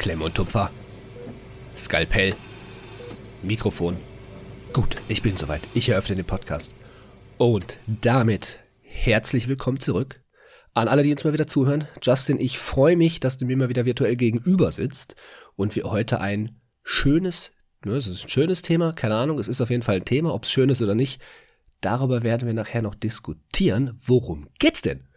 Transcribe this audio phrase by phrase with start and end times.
[0.00, 0.70] Klemme und Tupfer.
[1.76, 2.34] Skalpell.
[3.42, 3.98] Mikrofon.
[4.72, 5.60] Gut, ich bin soweit.
[5.74, 6.74] Ich eröffne den Podcast.
[7.36, 10.22] Und damit herzlich willkommen zurück
[10.72, 11.86] an alle, die uns mal wieder zuhören.
[12.00, 15.16] Justin, ich freue mich, dass du mir mal wieder virtuell gegenüber sitzt
[15.54, 17.52] und wir heute ein schönes,
[17.84, 20.32] ne, es ist ein schönes Thema, keine Ahnung, es ist auf jeden Fall ein Thema,
[20.32, 21.20] ob es schön ist oder nicht.
[21.82, 24.00] Darüber werden wir nachher noch diskutieren.
[24.02, 25.09] Worum geht's denn?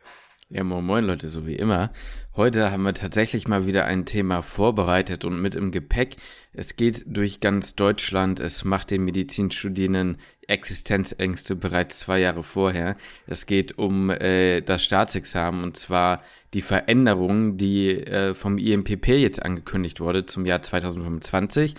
[0.56, 1.90] Ja, moin moin Leute, so wie immer.
[2.36, 6.18] Heute haben wir tatsächlich mal wieder ein Thema vorbereitet und mit im Gepäck.
[6.54, 8.40] Es geht durch ganz Deutschland.
[8.40, 12.98] Es macht den Medizinstudierenden Existenzängste bereits zwei Jahre vorher.
[13.26, 16.22] Es geht um äh, das Staatsexamen und zwar
[16.54, 21.74] die Veränderung, die äh, vom IMPP jetzt angekündigt wurde zum Jahr 2025.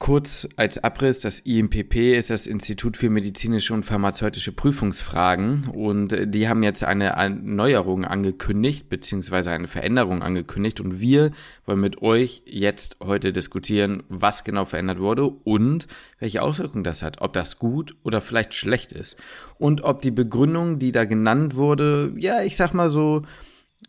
[0.00, 5.68] Kurz als Abriss, das IMPP ist das Institut für medizinische und pharmazeutische Prüfungsfragen.
[5.72, 10.80] Und äh, die haben jetzt eine Erneuerung angekündigt, beziehungsweise eine Veränderung angekündigt.
[10.80, 11.30] Und wir
[11.64, 15.86] wollen mit euch jetzt heute diskutieren, was genau verändert wurde und
[16.18, 19.16] welche Auswirkungen das hat, ob das gut oder vielleicht schlecht ist.
[19.58, 23.22] Und ob die Begründung, die da genannt wurde, ja, ich sag mal so,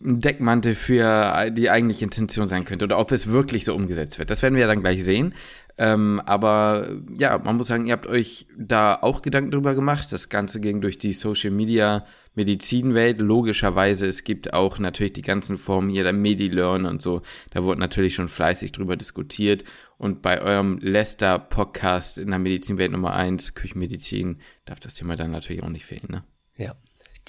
[0.03, 2.85] ein Deckmantel für die eigentliche Intention sein könnte.
[2.85, 4.29] Oder ob es wirklich so umgesetzt wird.
[4.29, 5.33] Das werden wir dann gleich sehen.
[5.77, 10.11] Ähm, aber ja, man muss sagen, ihr habt euch da auch Gedanken drüber gemacht.
[10.11, 13.19] Das Ganze ging durch die Social Media Medizinwelt.
[13.19, 17.21] Logischerweise, es gibt auch natürlich die ganzen Formen hier, der MediLearn und so.
[17.51, 19.63] Da wurde natürlich schon fleißig drüber diskutiert.
[19.97, 25.31] Und bei eurem Lester Podcast in der Medizinwelt Nummer eins Küchenmedizin, darf das Thema dann
[25.31, 26.23] natürlich auch nicht fehlen, ne?
[26.57, 26.73] Ja.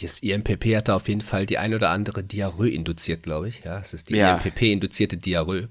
[0.00, 3.64] Das IMPP hat da auf jeden Fall die ein oder andere Diarrhoe induziert, glaube ich.
[3.64, 4.36] Ja, es ist die Ja.
[4.36, 5.68] IMPP-induzierte Diarrhoe.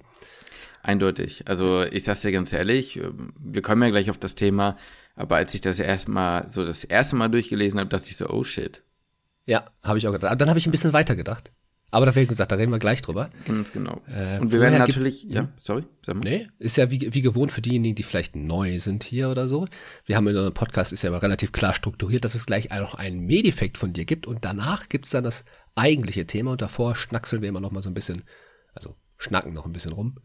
[0.86, 1.47] Eindeutig.
[1.47, 3.02] Also ich sag's dir ganz ehrlich,
[3.39, 4.78] wir kommen ja gleich auf das Thema,
[5.16, 8.44] aber als ich das erstmal so das erste Mal durchgelesen habe, dachte ich so, oh
[8.44, 8.83] shit.
[9.47, 10.30] Ja, habe ich auch gedacht.
[10.31, 11.52] Aber dann habe ich ein bisschen weiter gedacht.
[11.89, 13.30] Aber da wäre gesagt, da reden wir gleich drüber.
[13.45, 14.02] Ganz genau.
[14.08, 16.21] Äh, Und wir werden vorher gibt- natürlich, ja, sorry, sag mal.
[16.23, 19.67] Nee, ist ja wie, wie gewohnt für diejenigen, die vielleicht neu sind hier oder so.
[20.05, 22.93] Wir haben in unserem Podcast, ist ja immer relativ klar strukturiert, dass es gleich noch
[22.95, 25.45] einen Medeffekt von dir gibt und danach gibt's dann das
[25.76, 28.23] eigentliche Thema und davor schnackseln wir immer noch mal so ein bisschen,
[28.73, 30.17] also schnacken noch ein bisschen rum.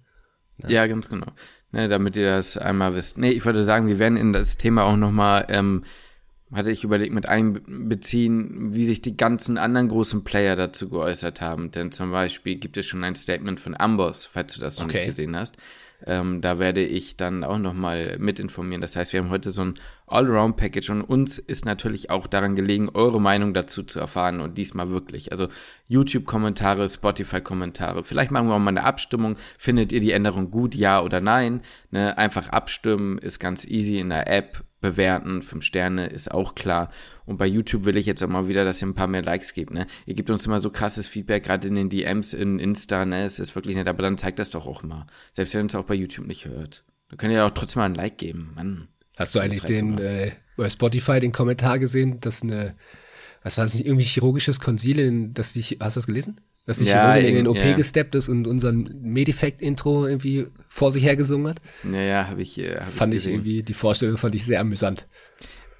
[0.69, 1.27] Ja, ganz genau.
[1.73, 3.17] Ne, damit ihr das einmal wisst.
[3.17, 5.85] Nee, ich würde sagen, wir werden in das Thema auch nochmal, ähm,
[6.53, 11.71] hatte ich überlegt, mit einbeziehen, wie sich die ganzen anderen großen Player dazu geäußert haben.
[11.71, 14.99] Denn zum Beispiel gibt es schon ein Statement von Amboss, falls du das noch Okay.
[14.99, 15.57] nicht gesehen hast.
[16.07, 18.81] Ähm, da werde ich dann auch nochmal mit informieren.
[18.81, 19.75] Das heißt, wir haben heute so ein
[20.13, 24.91] Allround-Package und uns ist natürlich auch daran gelegen, eure Meinung dazu zu erfahren und diesmal
[24.91, 25.33] wirklich.
[25.33, 25.49] Also
[25.89, 28.05] YouTube-Kommentare, Spotify-Kommentare.
[28.05, 29.37] Vielleicht machen wir auch mal eine Abstimmung.
[29.59, 31.63] Findet ihr die Änderung gut, ja oder nein?
[31.91, 34.65] Ne, einfach abstimmen ist ganz easy in der App.
[34.81, 36.91] Bewerten, fünf Sterne ist auch klar.
[37.27, 39.53] Und bei YouTube will ich jetzt auch mal wieder, dass ihr ein paar mehr Likes
[39.53, 39.73] gebt.
[39.73, 39.87] Ne?
[40.07, 43.05] Ihr gebt uns immer so krasses Feedback, gerade in den DMs in Insta.
[43.05, 43.25] Ne?
[43.25, 45.07] Es ist wirklich nett, aber dann zeigt das doch auch mal.
[45.33, 46.83] Selbst wenn ihr uns auch bei YouTube nicht hört.
[47.11, 48.53] Da könnt ihr auch trotzdem mal ein Like geben.
[48.55, 48.89] Mann.
[49.21, 52.75] Hast du eigentlich den äh, bei Spotify den Kommentar gesehen, dass eine,
[53.43, 56.41] was war das nicht, irgendwie chirurgisches Konsil, in, dass sich, hast du das gelesen?
[56.67, 57.73] Dass die Ja, Chirurgin in den OP ja.
[57.75, 61.61] gesteppt ist und unseren Medifekt-Intro irgendwie vor sich hergesungen hat?
[61.85, 63.35] Ja, ja, habe ich, äh, hab Fand ich gesehen.
[63.35, 65.07] irgendwie, die Vorstellung fand ich sehr amüsant.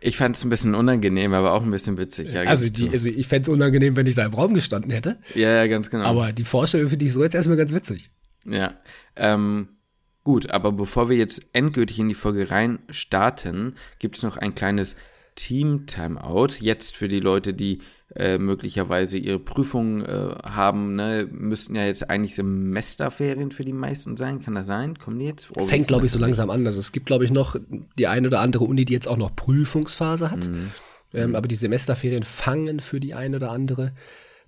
[0.01, 2.33] Ich fand es ein bisschen unangenehm, aber auch ein bisschen witzig.
[2.33, 4.91] Ja, Also, ich die, also ich fände es unangenehm, wenn ich da im Raum gestanden
[4.91, 5.19] hätte.
[5.35, 6.05] ja, ja, ganz genau.
[6.05, 8.11] Aber die Vorstellung finde ich so jetzt erstmal ganz witzig.
[8.47, 8.75] Ja,
[9.17, 9.69] ähm,
[10.25, 14.55] gut, aber bevor wir jetzt endgültig in die Folge rein starten, gibt es noch ein
[14.55, 14.97] kleines
[15.35, 16.61] Team-Timeout.
[16.61, 17.81] Jetzt für die Leute, die
[18.15, 24.17] äh, möglicherweise ihre Prüfungen äh, haben, ne, müssten ja jetzt eigentlich Semesterferien für die meisten
[24.17, 24.41] sein.
[24.41, 24.99] Kann das sein?
[24.99, 25.49] Kommen die jetzt?
[25.57, 26.67] Oh, Fängt, glaube ich, so langsam an.
[26.67, 27.57] Also es gibt, glaube ich, noch
[27.99, 30.51] die eine oder andere Uni, die jetzt auch noch Prüfungsphase hat.
[31.13, 33.93] Ähm, aber die Semesterferien fangen für die eine oder andere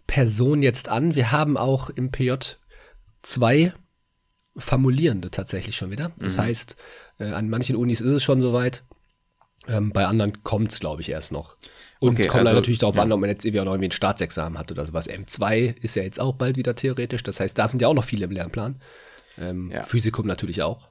[0.06, 1.14] Person jetzt an.
[1.14, 2.32] Wir haben auch im PJ
[3.22, 3.72] zwei
[4.56, 6.12] Formulierende tatsächlich schon wieder.
[6.18, 6.76] Das heißt,
[7.18, 8.84] äh, an manchen Unis ist es schon soweit.
[9.68, 11.56] Ähm, bei anderen kommt es, glaube ich, erst noch.
[12.00, 13.02] Und Okay, kommt dann also, natürlich darauf ja.
[13.02, 15.08] an, ob man jetzt irgendwie auch noch irgendwie ein Staatsexamen hat oder sowas.
[15.08, 17.22] M2 ist ja jetzt auch bald wieder theoretisch.
[17.22, 18.80] Das heißt, da sind ja auch noch viele im Lernplan.
[19.38, 19.82] Ähm, Ja.
[19.84, 20.88] Physikum natürlich auch.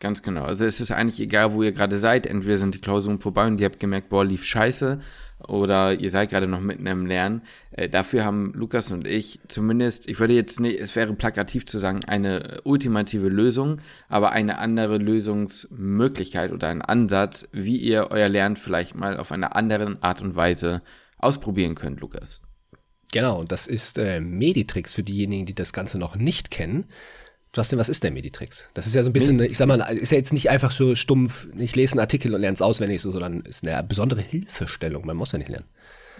[0.00, 0.44] Ganz genau.
[0.44, 2.26] Also es ist eigentlich egal, wo ihr gerade seid.
[2.26, 5.00] Entweder sind die Klausuren vorbei und ihr habt gemerkt, boah, lief scheiße.
[5.46, 7.42] Oder ihr seid gerade noch mitten im Lernen.
[7.70, 11.78] Äh, dafür haben Lukas und ich zumindest, ich würde jetzt nicht, es wäre plakativ zu
[11.78, 18.56] sagen, eine ultimative Lösung, aber eine andere Lösungsmöglichkeit oder ein Ansatz, wie ihr euer Lernen
[18.56, 20.82] vielleicht mal auf eine andere Art und Weise
[21.18, 22.42] ausprobieren könnt, Lukas.
[23.12, 26.86] Genau, das ist äh, Meditrix für diejenigen, die das Ganze noch nicht kennen.
[27.56, 28.68] Justin, was ist denn Meditrix?
[28.74, 30.94] Das ist ja so ein bisschen, ich sag mal, ist ja jetzt nicht einfach so
[30.94, 35.06] stumpf, ich lese einen Artikel und lerne es auswendig, so, sondern ist eine besondere Hilfestellung.
[35.06, 35.66] Man muss ja nicht lernen.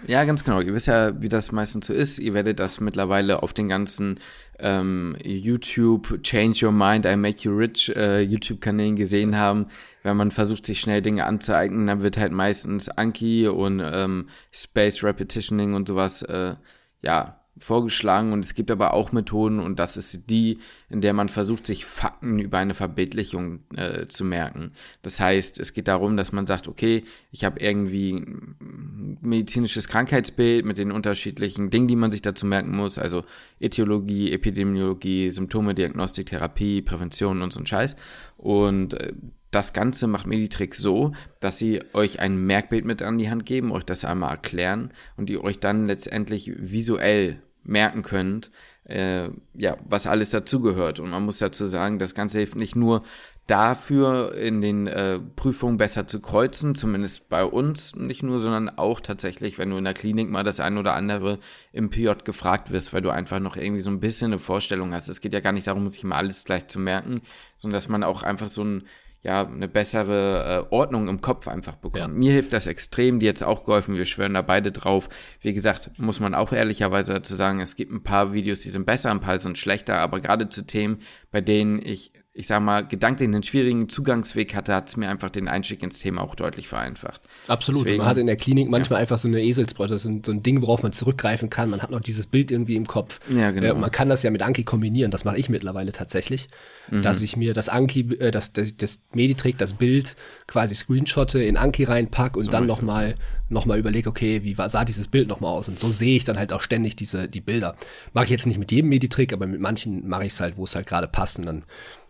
[0.05, 0.61] Ja, ganz genau.
[0.61, 2.19] Ihr wisst ja, wie das meistens so ist.
[2.19, 4.19] Ihr werdet das mittlerweile auf den ganzen
[4.59, 9.67] ähm, YouTube Change Your Mind, I Make You Rich äh, YouTube-Kanälen gesehen haben.
[10.03, 15.03] Wenn man versucht, sich schnell Dinge anzueignen, dann wird halt meistens Anki und ähm, Space
[15.03, 16.55] Repetitioning und sowas, äh,
[17.01, 20.59] ja, vorgeschlagen und es gibt aber auch Methoden und das ist die,
[20.89, 24.71] in der man versucht, sich Fakten über eine Verbildlichung äh, zu merken.
[25.01, 30.65] Das heißt, es geht darum, dass man sagt, okay, ich habe irgendwie ein medizinisches Krankheitsbild
[30.65, 33.23] mit den unterschiedlichen Dingen, die man sich dazu merken muss, also
[33.59, 37.95] Etiologie, Epidemiologie, Symptome, Diagnostik, Therapie, Prävention und so ein Scheiß.
[38.37, 39.13] Und äh,
[39.51, 43.71] das Ganze macht Meditrix so, dass sie euch ein Merkbild mit an die Hand geben,
[43.71, 48.51] euch das einmal erklären und ihr euch dann letztendlich visuell merken könnt,
[48.85, 50.99] äh, ja, was alles dazugehört.
[50.99, 53.03] Und man muss dazu sagen, das Ganze hilft nicht nur
[53.47, 58.99] dafür, in den äh, Prüfungen besser zu kreuzen, zumindest bei uns nicht nur, sondern auch
[58.99, 61.39] tatsächlich, wenn du in der Klinik mal das ein oder andere
[61.71, 65.07] im PJ gefragt wirst, weil du einfach noch irgendwie so ein bisschen eine Vorstellung hast.
[65.07, 67.21] Es geht ja gar nicht darum, sich mal alles gleich zu merken,
[67.55, 68.83] sondern dass man auch einfach so ein
[69.23, 71.99] ja, eine bessere äh, Ordnung im Kopf einfach bekommen.
[71.99, 72.07] Ja.
[72.07, 75.09] Mir hilft das extrem, die jetzt auch geholfen, wir schwören da beide drauf.
[75.41, 78.85] Wie gesagt, muss man auch ehrlicherweise dazu sagen, es gibt ein paar Videos, die sind
[78.85, 80.99] besser, ein paar sind schlechter, aber gerade zu Themen,
[81.31, 85.31] bei denen ich ich sag mal, gedanklich einen schwierigen Zugangsweg hatte, hat es mir einfach
[85.31, 87.19] den Einstieg ins Thema auch deutlich vereinfacht.
[87.47, 87.81] Absolut.
[87.81, 89.01] Deswegen, man hat in der Klinik manchmal ja.
[89.01, 91.71] einfach so eine Eselsbrücke, so ein Ding, worauf man zurückgreifen kann.
[91.71, 93.19] Man hat noch dieses Bild irgendwie im Kopf.
[93.27, 93.73] Ja, genau.
[93.73, 96.47] Äh, man kann das ja mit Anki kombinieren, das mache ich mittlerweile tatsächlich,
[96.91, 97.01] mhm.
[97.01, 101.57] dass ich mir das Anki, äh, das, das, das Meditrick, das Bild quasi screenshotte, in
[101.57, 103.15] Anki reinpack und so dann nochmal
[103.49, 105.69] noch mal überlege, okay, wie sah dieses Bild nochmal aus?
[105.69, 107.75] Und so sehe ich dann halt auch ständig diese, die Bilder.
[108.13, 110.65] Mache ich jetzt nicht mit jedem Meditrick, aber mit manchen mache ich es halt, wo
[110.65, 111.63] es halt gerade passt und dann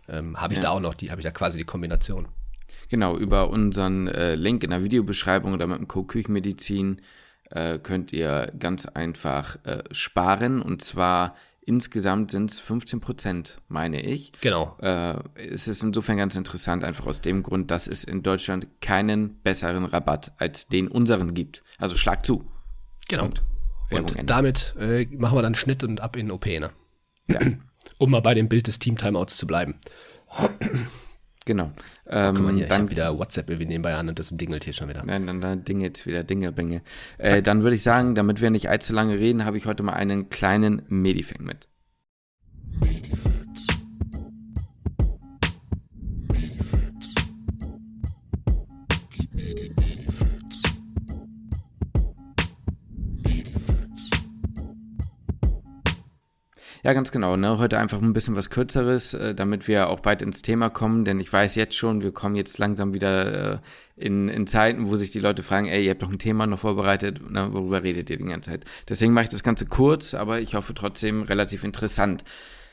[0.08, 0.64] ähm, habe ich ja.
[0.64, 2.28] da auch noch die, habe ich da quasi die Kombination.
[2.88, 7.02] Genau, über unseren äh, Link in der Videobeschreibung oder mit dem Code Küchenmedizin
[7.50, 11.34] äh, könnt ihr ganz einfach äh, sparen und zwar
[11.68, 14.32] insgesamt sind es 15 Prozent, meine ich.
[14.40, 14.78] Genau.
[14.80, 19.38] Äh, es ist insofern ganz interessant, einfach aus dem Grund, dass es in Deutschland keinen
[19.42, 21.62] besseren Rabatt als den unseren gibt.
[21.76, 22.50] Also schlag zu.
[23.08, 23.24] Genau.
[23.24, 23.42] Und,
[23.90, 26.70] und damit äh, machen wir dann Schnitt und ab in OP, ne?
[27.28, 27.40] Ja.
[27.96, 29.76] Um mal bei dem Bild des Team-Timeouts zu bleiben.
[31.48, 31.72] Genau.
[32.06, 34.74] Ähm, Guck mal hier, dann wieder WhatsApp, wir nehmen bei an und das dingelt hier
[34.74, 35.02] schon wieder.
[35.04, 36.82] Nein, dann, dann dingelt wieder, Dinge, Binge.
[37.16, 39.94] Äh, dann würde ich sagen, damit wir nicht allzu lange reden, habe ich heute mal
[39.94, 41.66] einen kleinen Medifang mit.
[42.80, 43.77] Medifacts.
[56.88, 57.36] Ja, ganz genau.
[57.36, 57.58] Ne?
[57.58, 61.20] Heute einfach ein bisschen was Kürzeres, äh, damit wir auch bald ins Thema kommen, denn
[61.20, 63.58] ich weiß jetzt schon, wir kommen jetzt langsam wieder äh,
[63.94, 66.60] in, in Zeiten, wo sich die Leute fragen, ey, ihr habt doch ein Thema noch
[66.60, 67.52] vorbereitet, ne?
[67.52, 68.64] worüber redet ihr die ganze Zeit?
[68.88, 72.24] Deswegen mache ich das Ganze kurz, aber ich hoffe trotzdem relativ interessant.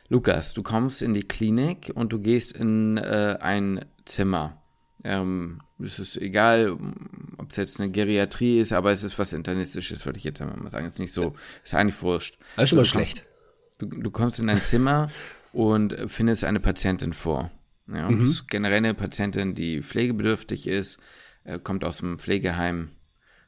[0.07, 4.62] Lukas, du kommst in die Klinik und du gehst in äh, ein Zimmer.
[5.03, 6.77] Ähm, es ist egal,
[7.38, 10.56] ob es jetzt eine Geriatrie ist, aber es ist was Internistisches, würde ich jetzt einmal
[10.56, 10.85] mal sagen.
[10.85, 11.33] Es ist nicht so,
[11.65, 12.38] ist eigentlich wurscht.
[12.56, 13.25] Ist schon mal schlecht.
[13.77, 15.10] Du, du kommst in ein Zimmer
[15.54, 17.51] und findest eine Patientin vor.
[17.88, 18.24] Ja, mhm.
[18.24, 21.00] ist generell eine Patientin, die pflegebedürftig ist,
[21.44, 22.89] äh, kommt aus dem Pflegeheim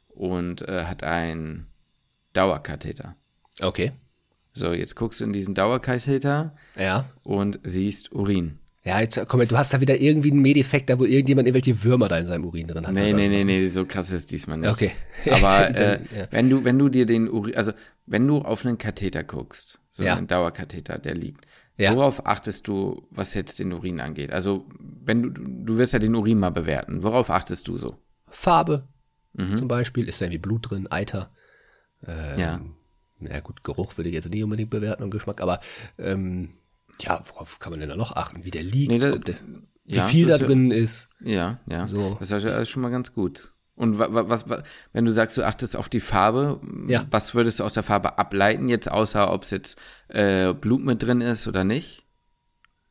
[0.10, 1.68] und äh, hat einen
[2.34, 3.16] Dauerkatheter.
[3.62, 3.94] Okay.
[4.54, 7.10] So, jetzt guckst du in diesen Dauerkatheter ja.
[7.24, 8.60] und siehst Urin.
[8.88, 12.08] Ja, jetzt komm, du hast da wieder irgendwie einen Medeffekt, da wo irgendjemand irgendwelche Würmer
[12.08, 12.94] da in seinem Urin drin hat.
[12.94, 14.70] Nee, nee, nee, nee, so krass ist diesmal nicht.
[14.70, 14.92] Okay.
[15.30, 16.28] Aber äh, ja.
[16.32, 17.74] wenn du, wenn du dir den Urin, also
[18.06, 20.16] wenn du auf einen Katheter guckst, so ja.
[20.16, 21.94] einen Dauerkatheter, der liegt, ja.
[21.96, 24.32] worauf achtest du, was jetzt den Urin angeht?
[24.32, 27.04] Also, wenn du, du wirst ja den Urin mal bewerten.
[27.04, 27.98] Worauf achtest du so?
[28.30, 28.88] Farbe.
[29.34, 29.58] Mhm.
[29.58, 31.32] Zum Beispiel, ist da irgendwie Blut drin, Eiter.
[32.06, 32.62] Ähm, ja.
[33.20, 35.60] Na gut, Geruch würde ich jetzt nicht unbedingt bewerten und Geschmack, aber
[35.98, 36.54] ähm,
[37.02, 38.46] ja, worauf kann man denn da noch achten?
[38.46, 39.36] Wie der liegt, nee, da, der,
[39.86, 41.08] wie ja, viel da drin ist.
[41.22, 41.88] Ja, ja.
[41.88, 42.18] So.
[42.20, 43.54] Das ist schon mal ganz gut.
[43.76, 47.06] Und was, was, wenn du sagst, du achtest auf die Farbe, ja.
[47.12, 51.04] was würdest du aus der Farbe ableiten, jetzt außer ob es jetzt äh, Blut mit
[51.04, 52.04] drin ist oder nicht?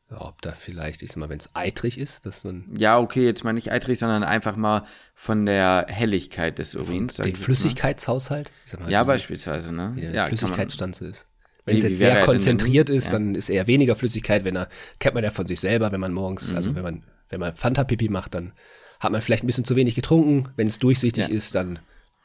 [0.09, 2.73] Ja, ob da vielleicht, ich sag mal, wenn es eitrig ist, dass man.
[2.77, 7.15] Ja, okay, jetzt mal nicht eitrig, sondern einfach mal von der Helligkeit des Urins.
[7.15, 8.53] Den Flüssigkeitshaushalt?
[8.79, 9.91] Mal, ja, beispielsweise, ne?
[9.95, 11.27] Wie ja, Flüssigkeitsstanze ist.
[11.67, 13.11] Wenn es jetzt sehr konzentriert ist, ja.
[13.11, 14.69] dann ist eher weniger Flüssigkeit, wenn er,
[14.99, 16.55] kennt man ja von sich selber, wenn man morgens, mhm.
[16.55, 18.53] also wenn man, wenn man Fanta-Pipi macht, dann
[19.01, 20.49] hat man vielleicht ein bisschen zu wenig getrunken.
[20.55, 21.33] Wenn es durchsichtig ja.
[21.33, 21.79] ist, dann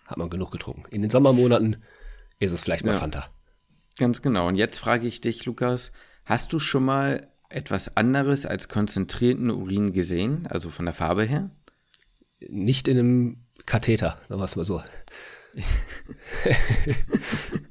[0.07, 0.85] hat man genug getrunken.
[0.91, 1.83] In den Sommermonaten
[2.39, 3.01] ist es vielleicht mal ja.
[3.01, 3.31] Fanta.
[3.99, 4.47] Ganz genau.
[4.47, 5.91] Und jetzt frage ich dich, Lukas,
[6.25, 11.51] hast du schon mal etwas anderes als konzentrierten Urin gesehen, also von der Farbe her?
[12.49, 14.85] Nicht in einem Katheter, sagen wir es mal so.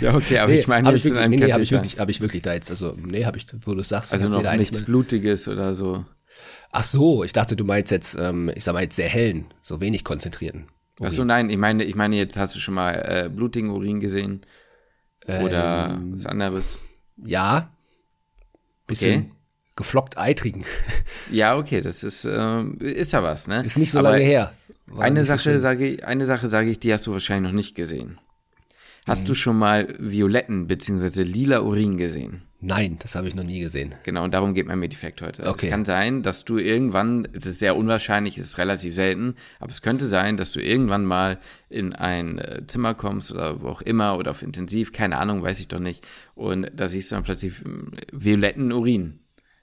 [0.00, 1.70] ja, okay, aber nee, ich meine jetzt ich wirklich, in einem nee, nee, habe ich
[1.70, 4.42] wirklich, habe ich wirklich da jetzt, also nee, habe ich, wo du sagst, also noch
[4.56, 6.04] nichts mal, Blutiges oder so.
[6.70, 9.80] Ach so, ich dachte, du meinst jetzt, ähm, ich sag mal jetzt sehr hellen, so
[9.80, 10.66] wenig konzentrierten.
[10.98, 11.06] Urin.
[11.06, 14.00] Ach so, nein, ich meine, ich meine jetzt hast du schon mal äh, blutigen Urin
[14.00, 14.42] gesehen
[15.26, 16.82] oder ähm, was anderes?
[17.16, 17.70] Ja,
[18.86, 19.32] bisschen okay.
[19.76, 20.64] geflockt eitrigen.
[21.30, 23.62] Ja, okay, das ist äh, ist ja was, ne?
[23.62, 24.52] Ist nicht so Aber lange her.
[24.98, 28.18] Eine Sache sage ich, eine Sache sage ich, die hast du wahrscheinlich noch nicht gesehen.
[29.06, 29.26] Hast mhm.
[29.26, 31.22] du schon mal violetten bzw.
[31.22, 32.42] lila Urin gesehen?
[32.64, 33.92] Nein, das habe ich noch nie gesehen.
[34.04, 35.48] Genau, und darum geht mein Medifekt heute.
[35.48, 35.66] Okay.
[35.66, 39.72] Es kann sein, dass du irgendwann, es ist sehr unwahrscheinlich, es ist relativ selten, aber
[39.72, 43.82] es könnte sein, dass du irgendwann mal in ein äh, Zimmer kommst oder wo auch
[43.82, 46.06] immer oder auf Intensiv, keine Ahnung, weiß ich doch nicht,
[46.36, 49.18] und da siehst du dann plötzlich hm, violetten Urin.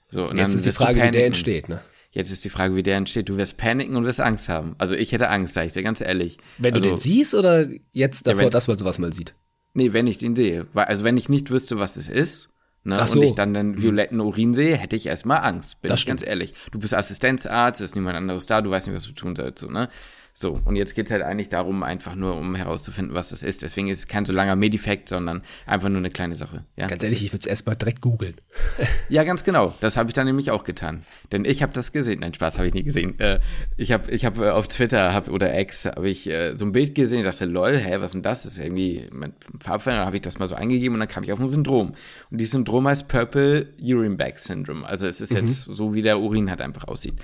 [0.08, 1.80] So, und Jetzt ist die Frage, wie der entsteht, ne?
[2.12, 3.28] Jetzt ist die Frage, wie der entsteht.
[3.28, 4.74] Du wirst paniken und wirst Angst haben.
[4.78, 6.38] Also ich hätte Angst, sag ich dir ganz ehrlich.
[6.58, 9.34] Wenn also, du den siehst oder jetzt davor, ja, wenn, dass man sowas mal sieht?
[9.74, 10.66] Nee, wenn ich den sehe.
[10.74, 12.48] Also wenn ich nicht wüsste, was es ist,
[12.82, 13.18] ne, so.
[13.20, 13.82] und ich dann den mhm.
[13.82, 15.82] violetten Urin sehe, hätte ich erstmal Angst.
[15.82, 16.20] Bin das ich stimmt.
[16.20, 16.54] ganz ehrlich.
[16.72, 19.60] Du bist Assistenzarzt, ist niemand anderes da, du weißt nicht, was du tun sollst.
[19.60, 19.88] So, ne?
[20.32, 23.62] So, und jetzt geht es halt eigentlich darum, einfach nur, um herauszufinden, was das ist.
[23.62, 26.64] Deswegen ist es kein so langer Medifekt, sondern einfach nur eine kleine Sache.
[26.76, 26.86] Ja?
[26.86, 28.34] Ganz ehrlich, ich würde es erstmal direkt googeln.
[29.08, 29.74] ja, ganz genau.
[29.80, 31.00] Das habe ich dann nämlich auch getan.
[31.32, 32.20] Denn ich habe das gesehen.
[32.20, 33.18] Nein, Spaß habe ich nie gesehen.
[33.18, 33.40] Äh,
[33.76, 36.72] ich habe ich hab äh, auf Twitter hab, oder X habe ich äh, so ein
[36.72, 38.44] Bild gesehen, dachte, lol, hä, was ist denn das?
[38.44, 39.96] Das ist irgendwie mit Farbfilm.
[39.96, 41.94] Dann habe ich das mal so eingegeben und dann kam ich auf ein Syndrom.
[42.30, 44.86] Und dieses Syndrom heißt Purple Urine Bag Syndrome.
[44.86, 45.46] Also es ist mhm.
[45.48, 47.14] jetzt so, wie der Urin halt einfach aussieht.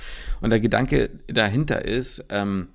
[0.41, 2.69] Und der Gedanke dahinter ist, ähm,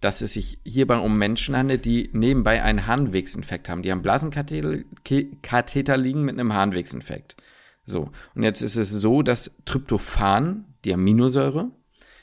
[0.00, 3.82] dass es sich hierbei um Menschen handelt, die nebenbei einen Harnwegsinfekt haben.
[3.82, 7.36] Die haben Blasenkatheter liegen mit einem Harnwegsinfekt.
[7.84, 11.70] So, und jetzt ist es so, dass Tryptophan, die Aminosäure,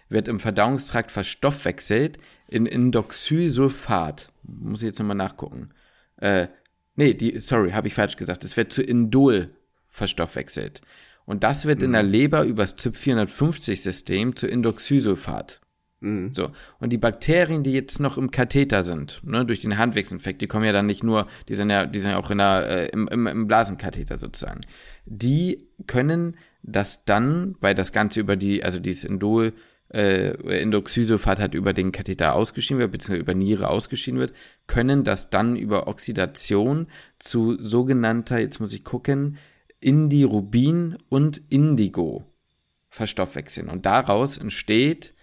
[0.09, 4.31] wird im Verdauungstrakt verstoffwechselt in Indoxysulfat.
[4.43, 5.69] Muss ich jetzt nochmal nachgucken.
[6.17, 6.47] Äh,
[6.95, 8.43] nee, die, sorry, habe ich falsch gesagt.
[8.43, 9.49] Es wird zu Indol
[9.87, 10.81] verstoffwechselt.
[11.25, 11.85] Und das wird mhm.
[11.85, 15.61] in der Leber übers ZYP450-System zu Indoxysulfat.
[16.03, 16.33] Mhm.
[16.33, 16.51] So.
[16.79, 20.65] Und die Bakterien, die jetzt noch im Katheter sind, ne, durch den Handwegsinfekt, die kommen
[20.65, 23.07] ja dann nicht nur, die sind ja, die sind ja auch in der, äh, im,
[23.07, 24.61] im, im Blasenkatheter sozusagen.
[25.05, 29.53] Die können das dann, weil das Ganze über die, also dieses Indol,
[29.93, 34.33] äh, Indoxysulfat hat über den Katheter ausgeschieden wird, beziehungsweise über Niere ausgeschieden wird,
[34.67, 39.37] können das dann über Oxidation zu sogenannter, jetzt muss ich gucken,
[39.79, 42.25] Indirubin und Indigo
[42.89, 43.69] verstoffwechseln.
[43.69, 45.13] Und daraus entsteht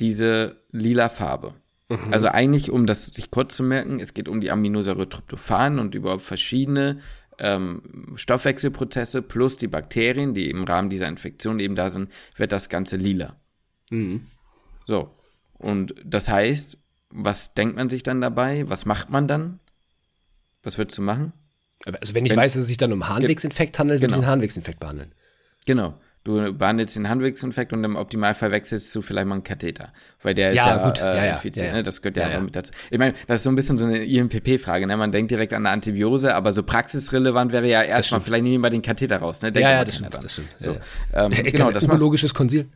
[0.00, 1.54] diese lila Farbe.
[1.88, 1.98] Mhm.
[2.10, 5.94] Also eigentlich, um das sich kurz zu merken, es geht um die Aminosäure Tryptophan und
[5.94, 7.00] über verschiedene
[7.38, 12.68] ähm, Stoffwechselprozesse plus die Bakterien, die im Rahmen dieser Infektion eben da sind, wird das
[12.68, 13.36] Ganze lila.
[13.90, 14.26] Mhm.
[14.86, 15.14] So.
[15.54, 16.78] Und das heißt,
[17.10, 18.68] was denkt man sich dann dabei?
[18.68, 19.58] Was macht man dann?
[20.62, 21.32] Was würdest du machen?
[21.84, 24.12] Also wenn ich wenn, weiß, dass es sich dann um Harnwegsinfekt handelt, genau.
[24.12, 25.14] würde ich den Harnwegsinfekt behandeln.
[25.66, 25.98] Genau.
[26.22, 29.90] Du behandelst den Handwegsinfekt und im Optimalfall wechselst du vielleicht mal einen Katheter.
[30.22, 31.00] Weil der ist ja, ja, gut.
[31.00, 31.82] Äh, ja, ja, infiziert, ja, Ne?
[31.82, 32.72] Das gehört ja, einfach mit dazu.
[32.90, 34.86] Ich meine, das ist so ein bisschen so eine IMPP-Frage.
[34.86, 34.98] Ne?
[34.98, 38.68] Man denkt direkt an eine Antibiose, aber so praxisrelevant wäre ja erstmal, vielleicht nehmen wir
[38.68, 39.40] den Katheter raus.
[39.40, 39.50] Ne?
[39.50, 40.48] Denk ja, ja, das stimmt, das stimmt.
[40.58, 40.76] So,
[41.14, 42.68] ähm, genau, das Urologisches Konsil.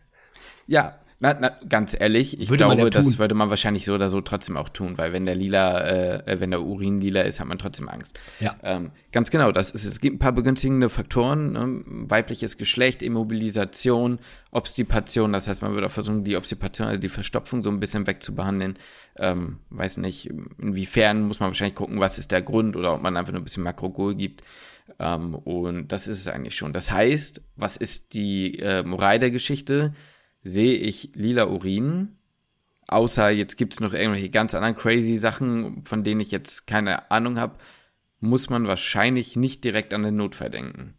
[0.66, 4.09] Ja, na, na, ganz ehrlich, ich würde glaube, ja das würde man wahrscheinlich so oder
[4.09, 7.40] so trotzdem auch tun, weil wenn der lila, äh, äh, wenn der Urin lila ist,
[7.40, 8.18] hat man trotzdem Angst.
[8.40, 8.56] Ja.
[8.62, 11.83] Ähm, ganz genau, das ist, es gibt ein paar begünstigende Faktoren, ne?
[11.87, 14.18] weibliches Geschlecht, Immobilisation,
[14.50, 18.06] Obstipation, das heißt, man würde auch versuchen, die Obstipation, also die Verstopfung so ein bisschen
[18.06, 18.76] wegzubehandeln.
[19.16, 23.16] Ähm, weiß nicht, inwiefern muss man wahrscheinlich gucken, was ist der Grund oder ob man
[23.16, 24.42] einfach nur ein bisschen Makrogol gibt.
[24.99, 26.73] Ähm, und das ist es eigentlich schon.
[26.73, 29.94] Das heißt, was ist die äh, Moral der Geschichte?
[30.44, 32.16] Sehe ich lila Urin.
[32.86, 37.10] Außer jetzt gibt es noch irgendwelche ganz anderen crazy Sachen, von denen ich jetzt keine
[37.10, 37.56] Ahnung habe,
[38.20, 40.94] muss man wahrscheinlich nicht direkt an den Notfall denken.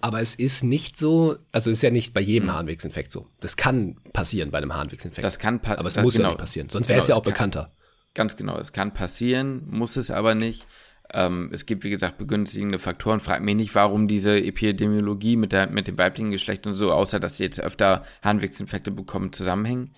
[0.00, 2.56] Aber es ist nicht so, also es ist ja nicht bei jedem hm.
[2.56, 3.28] Harnwegsinfekt so.
[3.40, 5.24] Das kann passieren bei einem Harnwegsinfekt.
[5.24, 5.78] Das kann passieren.
[5.78, 6.28] Aber es muss genau.
[6.28, 7.74] ja nicht passieren, sonst wäre genau, es ja auch bekannter.
[8.12, 10.66] Ganz genau, es kann passieren, muss es aber nicht.
[11.14, 13.20] Ähm, es gibt, wie gesagt, begünstigende Faktoren.
[13.20, 17.20] Frag mich nicht, warum diese Epidemiologie mit, der, mit dem weiblichen Geschlecht und so, außer
[17.20, 19.90] dass sie jetzt öfter Harnwegsinfekte bekommen, zusammenhängen.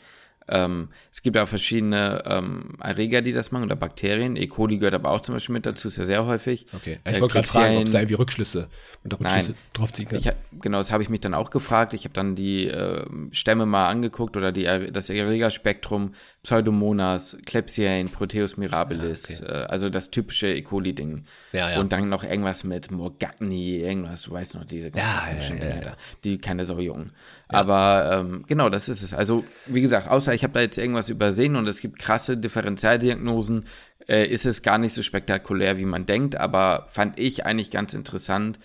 [0.48, 4.36] Ähm, es gibt auch verschiedene ähm, Erreger, die das machen, oder Bakterien.
[4.36, 4.46] E.
[4.46, 6.66] coli gehört aber auch zum Beispiel mit dazu, ist ja sehr häufig.
[6.72, 6.98] Okay.
[7.04, 8.68] Ich äh, wollte gerade fragen, ob es da irgendwie Rückschlüsse,
[9.04, 9.60] Rückschlüsse Nein.
[9.72, 10.20] draufziehen kann.
[10.20, 11.94] Hab, genau, das habe ich mich dann auch gefragt.
[11.94, 16.14] Ich habe dann die äh, Stämme mal angeguckt oder die, das Erregerspektrum
[16.46, 19.52] Pseudomonas, Klebsiella, Proteus mirabilis, ah, okay.
[19.52, 20.62] äh, also das typische E.
[20.62, 21.24] coli-Ding.
[21.52, 21.80] Ja, ja.
[21.80, 25.96] Und dann noch irgendwas mit Morgagni, irgendwas, du weißt noch, diese ganzen ja, ja, ja,
[26.22, 27.10] die keine Sau jungen.
[27.48, 29.12] Aber ähm, genau, das ist es.
[29.12, 33.66] Also, wie gesagt, außer ich habe da jetzt irgendwas übersehen und es gibt krasse Differentialdiagnosen,
[34.08, 37.94] äh, ist es gar nicht so spektakulär, wie man denkt, aber fand ich eigentlich ganz
[37.94, 38.60] interessant,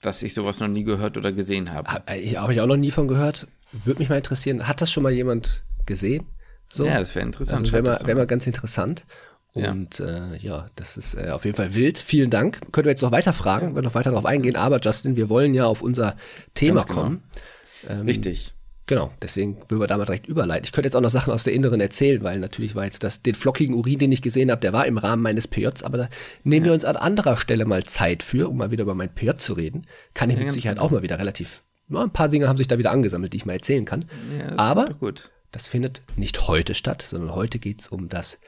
[0.00, 1.92] dass ich sowas noch nie gehört oder gesehen habe.
[1.92, 3.46] Habe äh, hab ich auch noch nie von gehört.
[3.70, 6.26] Würde mich mal interessieren, hat das schon mal jemand gesehen?
[6.70, 6.84] So?
[6.84, 7.60] Ja, das wäre interessant.
[7.60, 9.04] Also wäre mal, wär mal ganz interessant.
[9.54, 11.98] Und ja, äh, ja das ist äh, auf jeden Fall wild.
[11.98, 12.60] Vielen Dank.
[12.72, 13.74] Können wir jetzt noch weiter fragen, ja.
[13.76, 14.56] wir noch weiter darauf eingehen.
[14.56, 16.16] Aber Justin, wir wollen ja auf unser
[16.54, 17.00] Thema genau.
[17.00, 17.22] kommen.
[17.88, 18.54] Ähm, Richtig.
[18.86, 20.64] Genau, deswegen würden wir da mal direkt überleiten.
[20.64, 23.22] Ich könnte jetzt auch noch Sachen aus der Inneren erzählen, weil natürlich war jetzt das,
[23.22, 26.08] den flockigen Urin, den ich gesehen habe, der war im Rahmen meines PJs, aber da
[26.42, 26.70] nehmen ja.
[26.70, 29.52] wir uns an anderer Stelle mal Zeit für, um mal wieder über mein PJ zu
[29.52, 29.86] reden.
[30.14, 30.86] Kann ich ja, mit Sicherheit genau.
[30.86, 33.46] auch mal wieder relativ, ja, ein paar Dinge haben sich da wieder angesammelt, die ich
[33.46, 34.04] mal erzählen kann.
[34.36, 34.96] Ja, aber
[35.52, 38.40] das findet nicht heute statt, sondern heute geht's um das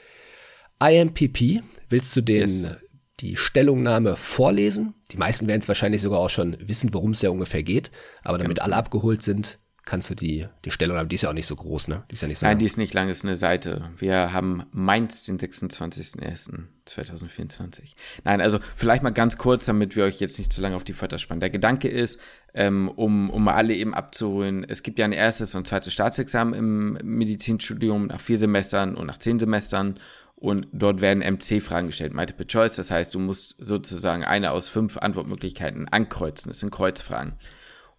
[0.82, 1.62] IMPP.
[1.88, 2.74] Willst du den, yes.
[3.20, 4.94] die Stellungnahme vorlesen?
[5.12, 7.92] Die meisten werden es wahrscheinlich sogar auch schon wissen, worum es ja ungefähr geht,
[8.24, 8.80] aber damit Ganz alle genau.
[8.80, 12.04] abgeholt sind, kannst du die, die Stellungnahme, die ist ja auch nicht so groß, ne?
[12.10, 12.58] Die ist ja nicht so Nein, lang.
[12.58, 13.90] die ist nicht lang, ist eine Seite.
[13.98, 17.94] Wir haben Mainz, den 26.01.2024.
[18.24, 20.94] Nein, also vielleicht mal ganz kurz, damit wir euch jetzt nicht zu lange auf die
[20.94, 21.40] Förder spannen.
[21.40, 22.18] Der Gedanke ist,
[22.54, 26.98] ähm, um, um alle eben abzuholen, es gibt ja ein erstes und zweites Staatsexamen im
[27.02, 30.00] Medizinstudium nach vier Semestern und nach zehn Semestern
[30.36, 32.76] und dort werden MC-Fragen gestellt, Multiple Choice.
[32.76, 36.50] Das heißt, du musst sozusagen eine aus fünf Antwortmöglichkeiten ankreuzen.
[36.50, 37.34] Das sind Kreuzfragen.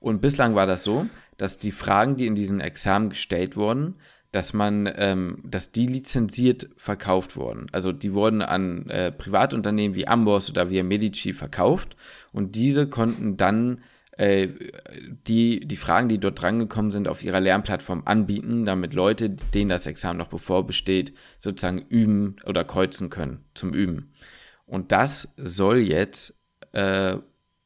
[0.05, 3.95] Und bislang war das so, dass die Fragen, die in diesen Examen gestellt wurden,
[4.31, 7.65] dass man, ähm, dass die lizenziert verkauft wurden.
[7.71, 11.95] Also die wurden an äh, Privatunternehmen wie Amboss oder Via Medici verkauft
[12.31, 13.81] und diese konnten dann
[14.11, 14.49] äh,
[15.25, 19.87] die, die Fragen, die dort drangekommen sind, auf ihrer Lernplattform anbieten, damit Leute, denen das
[19.87, 24.13] Examen noch bevor besteht, sozusagen üben oder kreuzen können zum Üben.
[24.67, 26.39] Und das soll jetzt
[26.73, 27.17] äh,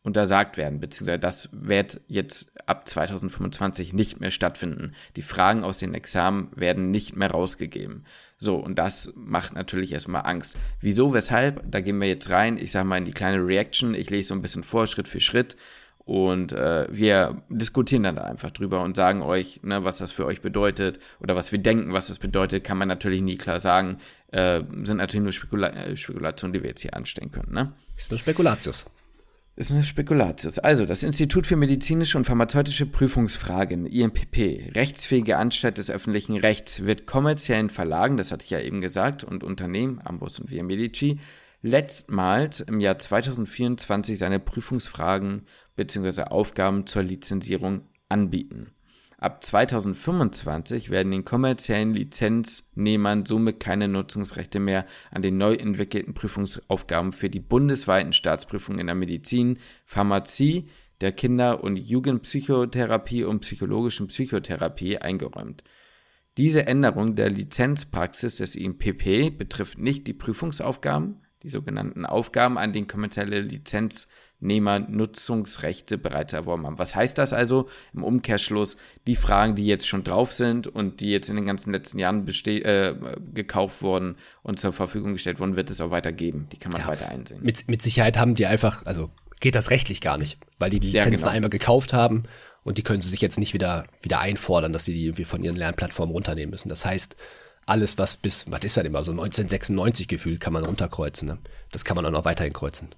[0.01, 4.93] untersagt werden, beziehungsweise das wird jetzt ab 2025 nicht mehr stattfinden.
[5.15, 8.05] Die Fragen aus den Examen werden nicht mehr rausgegeben.
[8.37, 10.57] So, und das macht natürlich erstmal Angst.
[10.79, 11.69] Wieso, weshalb?
[11.69, 12.57] Da gehen wir jetzt rein.
[12.57, 13.93] Ich sage mal in die kleine Reaction.
[13.93, 15.57] Ich lese so ein bisschen vor, Schritt für Schritt.
[16.05, 20.25] Und äh, wir diskutieren dann da einfach drüber und sagen euch, ne, was das für
[20.25, 23.99] euch bedeutet oder was wir denken, was das bedeutet, kann man natürlich nie klar sagen.
[24.31, 27.53] Äh, sind natürlich nur Spekula äh, Spekulationen, die wir jetzt hier anstellen können.
[27.53, 27.73] Ne?
[27.95, 28.85] Ist nur Spekulatius.
[29.59, 30.57] Ist eine Spekulatius.
[30.57, 37.05] Also, das Institut für medizinische und pharmazeutische Prüfungsfragen, IMPP, rechtsfähige Anstalt des öffentlichen Rechts, wird
[37.05, 41.19] kommerziellen Verlagen, das hatte ich ja eben gesagt, und Unternehmen, Ambos und Via Medici,
[41.61, 45.41] letztmals im Jahr 2024 seine Prüfungsfragen
[45.75, 46.21] bzw.
[46.21, 48.71] Aufgaben zur Lizenzierung anbieten.
[49.19, 57.11] Ab 2025 werden den kommerziellen Lizenznehmern somit keine Nutzungsrechte mehr an den neu entwickelten Prüfungsaufgaben
[57.11, 60.69] für die bundesweiten Staatsprüfungen in der Medizin, Pharmazie,
[61.01, 65.65] der Kinder- und Jugendpsychotherapie und psychologischen Psychotherapie eingeräumt.
[66.37, 72.87] Diese Änderung der Lizenzpraxis des IMPP betrifft nicht die Prüfungsaufgaben, die sogenannten Aufgaben, an denen
[72.87, 76.79] kommerzielle Lizenznehmer Nutzungsrechte bereits erworben haben.
[76.79, 78.77] Was heißt das also im Umkehrschluss?
[79.05, 82.25] Die Fragen, die jetzt schon drauf sind und die jetzt in den ganzen letzten Jahren
[82.27, 82.93] äh,
[83.33, 86.47] gekauft wurden und zur Verfügung gestellt wurden, wird es auch weitergeben.
[86.51, 87.41] Die kann man ja, weiter einsehen.
[87.43, 90.87] Mit, mit Sicherheit haben die einfach, also geht das rechtlich gar nicht, weil die die
[90.87, 91.29] Lizenzen ja, genau.
[91.29, 92.23] einmal gekauft haben
[92.63, 95.43] und die können sie sich jetzt nicht wieder, wieder einfordern, dass sie die irgendwie von
[95.43, 96.69] ihren Lernplattformen runternehmen müssen.
[96.69, 97.15] Das heißt,
[97.65, 101.27] alles, was bis, was ist das immer, so 1996 gefühlt, kann man runterkreuzen.
[101.27, 101.37] Ne?
[101.71, 102.89] Das kann man auch noch weiterhin kreuzen.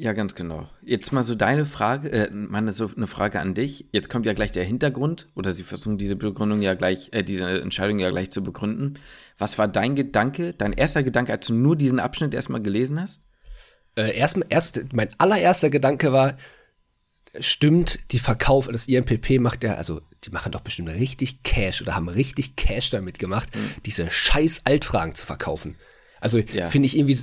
[0.00, 0.68] Ja, ganz genau.
[0.80, 3.86] Jetzt mal so deine Frage, äh, meine so eine Frage an dich.
[3.90, 7.60] Jetzt kommt ja gleich der Hintergrund, oder Sie versuchen diese Begründung ja gleich, äh, diese
[7.60, 9.00] Entscheidung ja gleich zu begründen.
[9.38, 13.22] Was war dein Gedanke, dein erster Gedanke, als du nur diesen Abschnitt erstmal gelesen hast?
[13.96, 16.36] Äh, erst, erst, mein allererster Gedanke war,
[17.40, 21.96] stimmt, die Verkauf, das IMPP macht ja, also die machen doch bestimmt richtig Cash oder
[21.96, 23.72] haben richtig Cash damit gemacht, mhm.
[23.84, 25.74] diese scheiß Altfragen zu verkaufen.
[26.20, 26.66] Also ja.
[26.66, 27.18] finde ich irgendwie,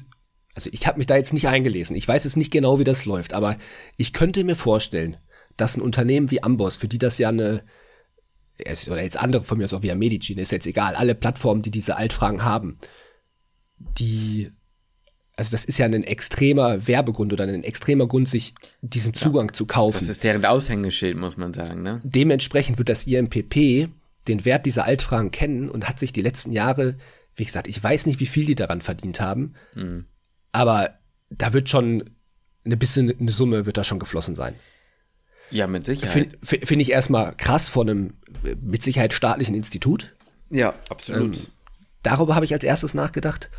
[0.56, 1.96] also ich habe mich da jetzt nicht eingelesen.
[1.96, 3.58] Ich weiß jetzt nicht genau, wie das läuft, aber
[3.98, 5.18] ich könnte mir vorstellen,
[5.58, 7.64] dass ein Unternehmen wie Amboss, für die das ja eine,
[8.88, 11.72] oder jetzt andere von mir aus auch wie Medici, ist jetzt egal, alle Plattformen, die
[11.72, 12.80] diese Altfragen haben,
[13.78, 14.52] die
[15.38, 19.54] also das ist ja ein extremer Werbegrund oder ein extremer Grund, sich diesen Zugang ja,
[19.54, 19.98] zu kaufen.
[20.00, 21.84] Das ist deren Aushängeschild, muss man sagen.
[21.84, 22.00] Ne?
[22.04, 23.90] Dementsprechend wird das IMPP
[24.30, 26.96] den Wert dieser Altfragen kennen und hat sich die letzten Jahre,
[27.36, 30.06] wie gesagt, ich weiß nicht, wie viel die daran verdient haben, mhm.
[30.56, 30.96] Aber
[31.30, 32.10] da wird schon
[32.66, 34.56] eine bisschen eine Summe wird da schon geflossen sein.
[35.52, 36.38] Ja, mit Sicherheit.
[36.42, 38.14] Finde find ich erstmal krass von einem
[38.62, 40.16] mit Sicherheit staatlichen Institut.
[40.50, 41.38] Ja, absolut.
[41.38, 41.46] Ähm,
[42.02, 43.52] darüber habe ich als erstes nachgedacht.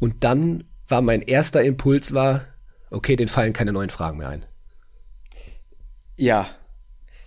[0.00, 2.46] Und dann war mein erster Impuls war,
[2.90, 4.46] okay, den fallen keine neuen Fragen mehr ein.
[6.16, 6.48] Ja,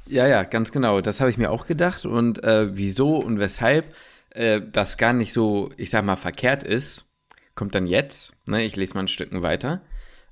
[0.07, 0.99] ja, ja, ganz genau.
[0.99, 2.05] Das habe ich mir auch gedacht.
[2.05, 3.85] Und äh, wieso und weshalb?
[4.31, 7.05] äh, das gar nicht so, ich sag mal, verkehrt ist,
[7.55, 8.33] kommt dann jetzt.
[8.45, 9.81] Ne, ich lese mal ein Stücken weiter.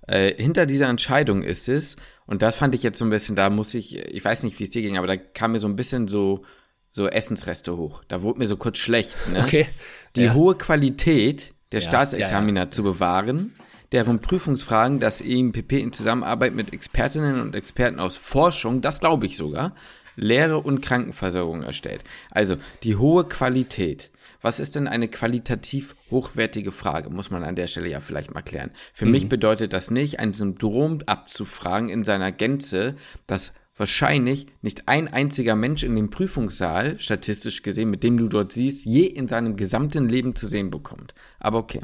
[0.07, 3.49] Äh, hinter dieser Entscheidung ist es, und das fand ich jetzt so ein bisschen, da
[3.49, 5.75] muss ich, ich weiß nicht, wie es dir ging, aber da kam mir so ein
[5.75, 6.43] bisschen so,
[6.89, 8.03] so Essensreste hoch.
[8.07, 9.15] Da wurde mir so kurz schlecht.
[9.31, 9.43] Ne?
[9.43, 9.67] Okay.
[10.15, 10.33] Die Ja.
[10.33, 13.53] hohe Qualität der Ja, Staatsexaminer zu bewahren,
[13.91, 19.37] deren Prüfungsfragen das EMPP in Zusammenarbeit mit Expertinnen und Experten aus Forschung, das glaube ich
[19.37, 19.75] sogar,
[20.15, 22.03] Lehre und Krankenversorgung erstellt.
[22.31, 24.09] Also die hohe Qualität.
[24.41, 27.09] Was ist denn eine qualitativ hochwertige Frage?
[27.09, 28.71] Muss man an der Stelle ja vielleicht mal klären.
[28.93, 32.95] Für mich bedeutet das nicht, ein Syndrom abzufragen in seiner Gänze,
[33.27, 38.51] das wahrscheinlich nicht ein einziger Mensch in dem Prüfungssaal, statistisch gesehen, mit dem du dort
[38.51, 41.13] siehst, je in seinem gesamten Leben zu sehen bekommt.
[41.39, 41.81] Aber okay.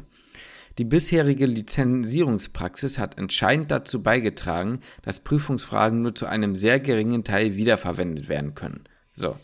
[0.78, 7.56] Die bisherige Lizenzierungspraxis hat entscheidend dazu beigetragen, dass Prüfungsfragen nur zu einem sehr geringen Teil
[7.56, 8.84] wiederverwendet werden können.
[9.14, 9.36] So.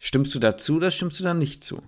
[0.00, 1.82] Stimmst du dazu oder stimmst du da nicht zu?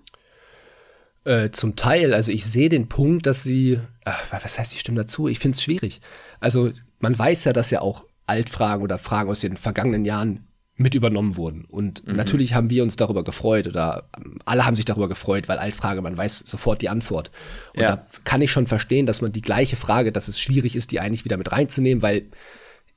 [1.25, 5.01] Äh, zum Teil, also ich sehe den Punkt, dass sie, ach, was heißt, ich stimme
[5.01, 5.27] dazu?
[5.27, 5.99] Ich finde es schwierig.
[6.39, 10.93] Also man weiß ja, dass ja auch Altfragen oder Fragen aus den vergangenen Jahren mit
[10.93, 11.63] übernommen wurden.
[11.65, 14.09] Und natürlich haben wir uns darüber gefreut oder
[14.43, 17.31] alle haben sich darüber gefreut, weil Altfrage, man weiß sofort die Antwort.
[17.75, 17.95] Und Ja.
[17.95, 20.99] da kann ich schon verstehen, dass man die gleiche Frage, dass es schwierig ist, die
[20.99, 22.25] eigentlich wieder mit reinzunehmen, weil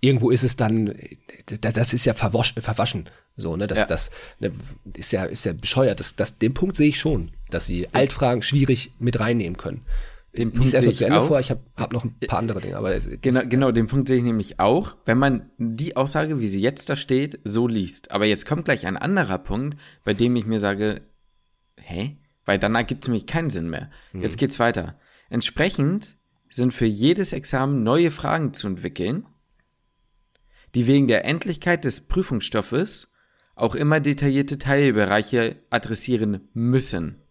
[0.01, 0.93] irgendwo ist es dann,
[1.61, 3.09] das, ist ja verwasch, verwaschen.
[3.37, 3.87] So, ne, das, Ja.
[3.87, 4.11] das
[4.41, 4.51] ne,
[4.95, 6.01] ist ja, ist ja bescheuert.
[6.01, 9.83] Das, das, den Punkt sehe ich schon, dass sie Altfragen schwierig mit reinnehmen können.
[10.37, 11.27] Den Lies erstmal zu ich Ende auch.
[11.27, 14.09] vor, ich habe hab noch ein paar andere Dinge, aber es, Genau, genau, den Punkt
[14.09, 18.11] sehe ich nämlich auch, wenn man die Aussage, wie sie jetzt da steht, so liest.
[18.11, 21.01] Aber jetzt kommt gleich ein anderer Punkt, bei dem ich mir sage,
[21.77, 22.19] hä?
[22.45, 23.91] Weil dann ergibt es nämlich keinen Sinn mehr.
[24.13, 24.99] Jetzt geht's weiter.
[25.31, 26.17] Entsprechend
[26.51, 29.27] sind für jedes Examen neue Fragen zu entwickeln,
[30.75, 33.13] die wegen der Endlichkeit des Prüfungsstoffes
[33.55, 37.23] auch immer detaillierte Teilbereiche adressieren müssen.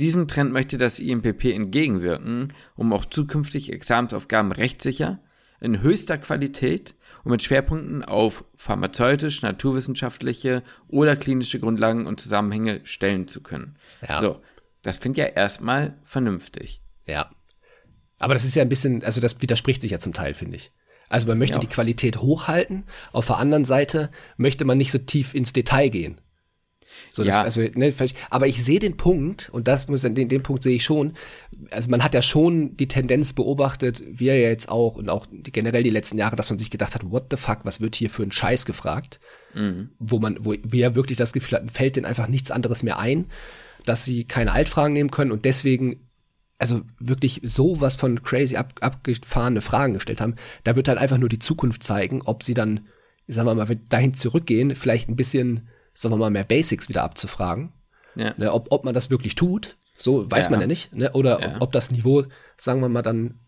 [0.00, 5.20] Diesem Trend möchte das IMPP entgegenwirken, um auch zukünftig Examensaufgaben rechtssicher,
[5.60, 13.28] in höchster Qualität und mit Schwerpunkten auf pharmazeutisch, naturwissenschaftliche oder klinische Grundlagen und Zusammenhänge stellen
[13.28, 13.76] zu können.
[14.06, 14.20] Ja.
[14.20, 14.40] So,
[14.82, 16.82] das klingt ja erstmal vernünftig.
[17.06, 17.30] Ja.
[18.18, 20.72] Aber das ist ja ein bisschen, also das widerspricht sich ja zum Teil, finde ich.
[21.08, 21.60] Also man möchte Ja.
[21.60, 26.20] die Qualität hochhalten, auf der anderen Seite möchte man nicht so tief ins Detail gehen.
[27.10, 27.42] So, das, Ja.
[27.42, 30.76] also, ne, vielleicht- aber ich sehe den Punkt, und das muss, den, den Punkt sehe
[30.76, 31.12] ich schon,
[31.70, 35.52] also man hat ja schon die Tendenz beobachtet, wir ja jetzt auch und auch die,
[35.52, 38.10] generell die letzten Jahre, dass man sich gedacht hat, what the fuck, was wird hier
[38.10, 39.20] für ein Scheiß gefragt?
[39.98, 43.26] Wo man, wo wir wirklich das Gefühl hatten, fällt denen einfach nichts anderes mehr ein,
[43.84, 46.00] dass sie keine Altfragen nehmen können und deswegen
[46.56, 50.36] also wirklich sowas von crazy ab, abgefahrene Fragen gestellt haben.
[50.62, 52.86] Da wird halt einfach nur die Zukunft zeigen, ob sie dann,
[53.26, 57.70] sagen wir mal, dahin zurückgehen, vielleicht ein bisschen, sagen wir mal, mehr Basics wieder abzufragen.
[58.16, 58.34] Ja.
[58.36, 60.50] Ne, ob, ob man das wirklich tut, so weiß Ja.
[60.50, 60.94] man ja nicht.
[60.94, 61.10] Ne?
[61.12, 61.56] Oder Ja.
[61.56, 62.24] ob, ob das Niveau,
[62.56, 63.38] sagen wir mal, dann,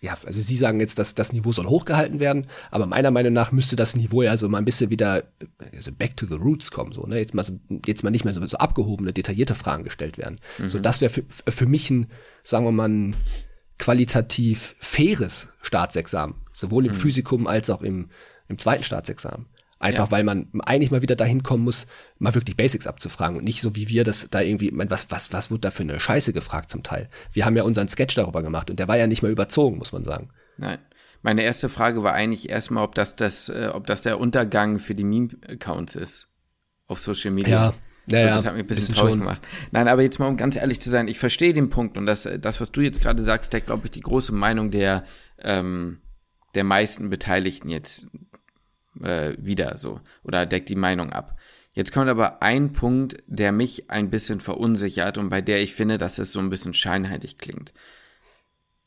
[0.00, 3.52] ja, also Sie sagen jetzt, dass das Niveau soll hochgehalten werden, aber meiner Meinung nach
[3.52, 5.24] müsste das Niveau ja so mal ein bisschen wieder
[5.72, 6.92] also back to the roots kommen.
[6.92, 7.18] So, ne?
[7.18, 10.40] jetzt, mal so, jetzt mal nicht mehr so, so abgehobene, detaillierte Fragen gestellt werden.
[10.66, 12.08] So, das wäre für, für mich ein,
[12.42, 13.16] sagen wir mal, ein
[13.78, 18.10] qualitativ faires Staatsexamen, sowohl im Physikum als auch im,
[18.48, 19.46] im zweiten Staatsexamen.
[19.78, 20.10] Einfach Ja.
[20.12, 21.86] weil man eigentlich mal wieder dahin kommen muss,
[22.18, 25.50] mal wirklich Basics abzufragen und nicht so wie wir das da irgendwie, was, was, was
[25.50, 27.08] wird da für eine Scheiße gefragt zum Teil?
[27.32, 29.92] Wir haben ja unseren Sketch darüber gemacht und der war ja nicht mal überzogen, muss
[29.92, 30.30] man sagen.
[30.56, 30.78] Nein.
[31.22, 34.94] Meine erste Frage war eigentlich erstmal, ob das, das, äh, ob das der Untergang für
[34.94, 36.28] die Meme-Accounts ist.
[36.86, 37.68] Auf Social Media.
[37.68, 37.74] Ja.
[38.06, 39.20] Ja, so, das hat mich ein bisschen bisschen traurig schon.
[39.20, 39.40] gemacht.
[39.70, 42.26] Nein, aber jetzt mal, um ganz ehrlich zu sein, ich verstehe den Punkt und das,
[42.26, 45.04] äh, das was du jetzt gerade sagst, deckt, glaube ich, die große Meinung der,
[45.38, 46.02] ähm,
[46.54, 48.06] der meisten Beteiligten jetzt
[49.02, 51.38] äh, wieder so oder deckt die Meinung ab.
[51.72, 55.98] Jetzt kommt aber ein Punkt, der mich ein bisschen verunsichert und bei der ich finde,
[55.98, 57.74] dass es so ein bisschen scheinheilig klingt.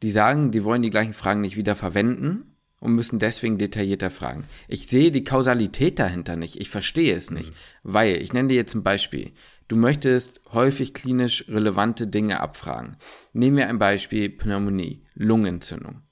[0.02, 4.46] Die sagen, die wollen die gleichen Fragen nicht wieder verwenden und müssen deswegen detaillierter fragen.
[4.68, 6.60] Ich sehe die Kausalität dahinter nicht.
[6.62, 7.52] Ich verstehe es nicht.
[7.84, 9.32] Weil, ich nenne dir jetzt ein Beispiel.
[9.68, 12.98] Du möchtest häufig klinisch relevante Dinge abfragen.
[13.34, 16.04] Nehmen wir ein Beispiel Pneumonie, Lungenentzündung.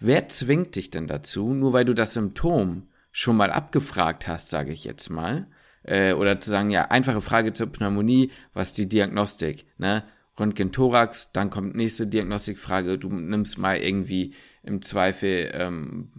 [0.00, 4.72] Wer zwingt dich denn dazu, nur weil du das Symptom schon mal abgefragt hast, sage
[4.72, 5.46] ich jetzt mal,
[5.84, 10.02] äh, oder zu sagen, ja, einfache Frage zur Pneumonie, was die Diagnostik, ne?
[10.40, 16.10] Röntgen Thorax, dann kommt nächste Diagnostikfrage, du nimmst mal irgendwie im Zweifel ähm,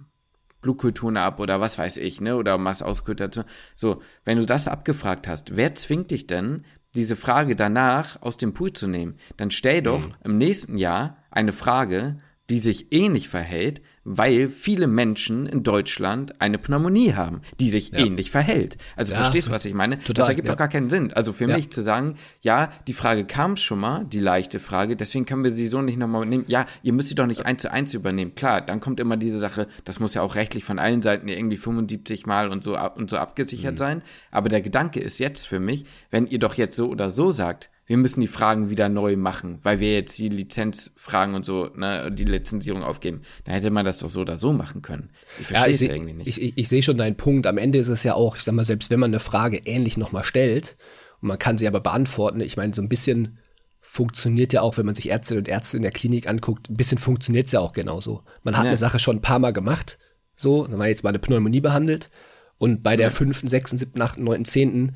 [0.62, 2.36] Blutkulturen ab oder was weiß ich, ne?
[2.36, 3.46] Oder machst Auskultation.
[3.76, 8.54] So, wenn du das abgefragt hast, wer zwingt dich denn, diese Frage danach aus dem
[8.54, 9.18] Pool zu nehmen?
[9.38, 12.20] Dann stell doch im nächsten Jahr eine Frage,
[12.52, 18.00] die sich ähnlich verhält, weil viele Menschen in Deutschland eine Pneumonie haben, die sich ja.
[18.00, 18.78] ähnlich verhält.
[18.96, 19.98] Also ja, verstehst du, was ich meine?
[20.00, 20.54] Total, das ergibt ja.
[20.54, 21.14] doch gar keinen Sinn.
[21.14, 25.26] Also für mich zu sagen, ja, die Frage kam schon mal, die leichte Frage, deswegen
[25.26, 26.46] können wir sie so nicht nochmal nehmen.
[26.48, 28.36] Ja, ihr müsst sie doch nicht eins zu eins übernehmen.
[28.36, 31.58] Klar, dann kommt immer diese Sache, das muss ja auch rechtlich von allen Seiten irgendwie
[31.58, 33.78] 75 Mal und so, und so abgesichert mhm.
[33.78, 34.02] sein.
[34.32, 37.70] Aber der Gedanke ist jetzt für mich, wenn ihr doch jetzt so oder so sagt,
[37.86, 42.12] wir müssen die Fragen wieder neu machen, weil wir jetzt die Lizenzfragen und so, ne,
[42.12, 43.24] die Lizenzierung aufgeben.
[43.44, 45.10] Dann hätte man das doch so oder so machen können.
[45.40, 46.28] Ich verstehe ja, es irgendwie nicht.
[46.28, 47.46] Ich, ich, ich sehe schon deinen Punkt.
[47.46, 49.98] Am Ende ist es ja auch, ich sag mal, selbst wenn man eine Frage ähnlich
[49.98, 50.78] nochmal stellt
[51.22, 53.38] und man kann sie aber beantworten, ich meine, so ein bisschen
[53.82, 56.98] funktioniert ja auch, wenn man sich Ärzte und Ärzte in der Klinik anguckt, ein bisschen
[56.98, 58.24] funktioniert es ja auch genauso.
[58.44, 58.70] Man hat ja.
[58.70, 60.00] eine Sache schon ein paar Mal gemacht,
[60.38, 62.10] so, dann war jetzt mal eine Pneumonie behandelt
[62.58, 64.96] und bei der fünften, sechsten, siebten, achten, neunten, zehnten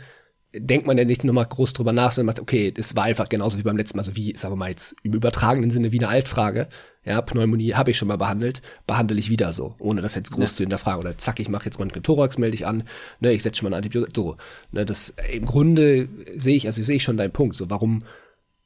[0.60, 3.58] denkt man ja nicht nochmal groß drüber nach, sondern macht, okay, das war einfach genauso
[3.58, 6.10] wie beim letzten Mal, so wie, sagen wir mal jetzt im übertragenen Sinne wie eine
[6.10, 6.67] Altfrage.
[7.04, 10.52] Ja, Pneumonie habe ich schon mal behandelt, behandle ich wieder so, ohne das jetzt groß
[10.52, 10.56] ja.
[10.58, 11.00] zu hinterfragen.
[11.00, 12.84] Oder zack, ich mache jetzt Röntgen-Thorax, melde ich an,
[13.20, 14.38] ne, ich setze schon mal ein Antibiotikum, so.
[14.72, 18.04] Ne, das, im Grunde sehe ich, also sehe ich schon deinen Punkt, so, warum,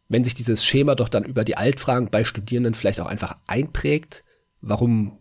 [0.09, 4.23] wenn sich dieses Schema doch dann über die Altfragen bei Studierenden vielleicht auch einfach einprägt,
[4.61, 5.17] warum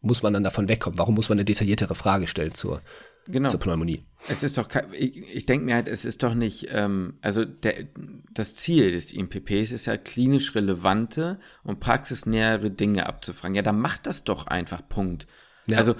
[0.00, 0.98] muss man dann davon wegkommen?
[0.98, 2.82] Warum muss man eine detailliertere Frage stellen zur,
[3.28, 3.48] genau.
[3.48, 4.04] zur Pneumonie.
[4.28, 7.86] Es ist doch, ich, ich denke mir halt, es ist doch nicht, ähm, also der,
[8.32, 13.54] das Ziel des IMPPs ist ja klinisch relevante und praxisnähere Dinge abzufragen.
[13.54, 15.26] Ja, dann macht das doch einfach, Punkt.
[15.66, 15.78] Ja.
[15.78, 15.94] Also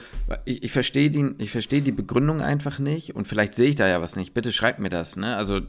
[0.45, 3.87] ich, ich verstehe die, ich verstehe die Begründung einfach nicht und vielleicht sehe ich da
[3.87, 4.35] ja was nicht.
[4.35, 5.37] Bitte schreibt mir das, ne?
[5.37, 5.61] Also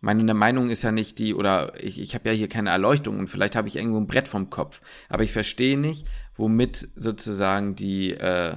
[0.00, 3.28] meine Meinung ist ja nicht die, oder ich, ich habe ja hier keine Erleuchtung und
[3.28, 4.80] vielleicht habe ich irgendwo ein Brett vom Kopf.
[5.08, 8.56] Aber ich verstehe nicht, womit sozusagen die, äh,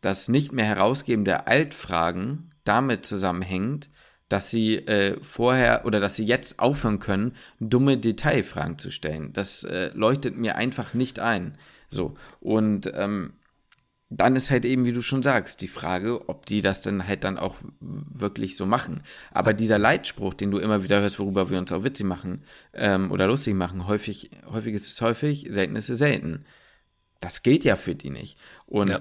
[0.00, 3.90] das nicht mehr herausgeben der Altfragen damit zusammenhängt,
[4.28, 9.32] dass sie äh, vorher oder dass sie jetzt aufhören können, dumme Detailfragen zu stellen.
[9.32, 11.58] Das äh, leuchtet mir einfach nicht ein.
[11.88, 12.14] So.
[12.38, 13.32] Und ähm,
[14.08, 17.24] dann ist halt eben, wie du schon sagst, die Frage, ob die das dann halt
[17.24, 19.02] dann auch wirklich so machen.
[19.32, 23.10] Aber dieser Leitspruch, den du immer wieder hörst, worüber wir uns auch witzig machen ähm,
[23.10, 26.44] oder lustig machen, häufig, häufig ist es häufig, selten ist es selten.
[27.18, 28.38] Das gilt ja für die nicht.
[28.66, 29.00] Und ja